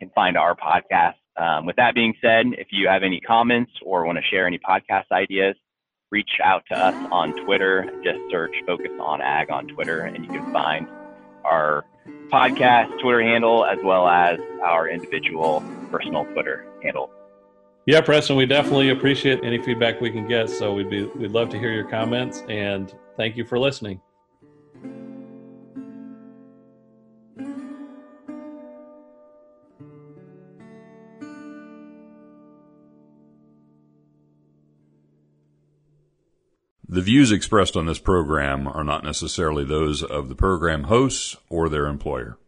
can 0.01 0.11
find 0.11 0.37
our 0.37 0.55
podcast. 0.55 1.15
Um, 1.37 1.67
with 1.67 1.77
that 1.77 1.95
being 1.95 2.15
said, 2.21 2.47
if 2.59 2.69
you 2.71 2.89
have 2.89 3.03
any 3.03 3.21
comments 3.21 3.71
or 3.85 4.05
want 4.05 4.19
to 4.19 4.25
share 4.25 4.47
any 4.47 4.59
podcast 4.59 5.05
ideas, 5.13 5.55
reach 6.11 6.31
out 6.43 6.65
to 6.71 6.77
us 6.77 6.95
on 7.13 7.33
Twitter. 7.45 7.91
Just 8.03 8.19
search 8.31 8.55
Focus 8.67 8.91
on 9.01 9.21
Ag 9.21 9.51
on 9.51 9.69
Twitter, 9.69 10.01
and 10.01 10.25
you 10.25 10.31
can 10.31 10.53
find 10.53 10.89
our 11.45 11.85
podcast 12.29 12.99
Twitter 13.01 13.23
handle 13.23 13.65
as 13.65 13.79
well 13.85 14.09
as 14.09 14.39
our 14.65 14.89
individual 14.89 15.63
personal 15.91 16.25
Twitter 16.27 16.67
handle. 16.83 17.11
Yeah, 17.87 18.03
Preston, 18.03 18.37
we 18.37 18.45
definitely 18.45 18.91
appreciate 18.91 19.41
any 19.43 19.63
feedback 19.63 20.01
we 20.01 20.11
can 20.11 20.29
get. 20.29 20.51
So 20.51 20.75
we'd 20.75 20.91
be 20.91 21.05
we'd 21.07 21.31
love 21.31 21.49
to 21.51 21.59
hear 21.59 21.73
your 21.73 21.89
comments 21.89 22.43
and 22.49 22.95
thank 23.17 23.37
you 23.37 23.47
for 23.47 23.59
listening. 23.59 24.01
The 36.99 37.05
views 37.05 37.31
expressed 37.31 37.77
on 37.77 37.87
this 37.87 38.01
program 38.01 38.67
are 38.67 38.83
not 38.83 39.05
necessarily 39.05 39.65
those 39.65 40.03
of 40.03 40.29
the 40.29 40.35
program 40.35 40.83
hosts 40.83 41.37
or 41.49 41.69
their 41.69 41.87
employer. 41.87 42.39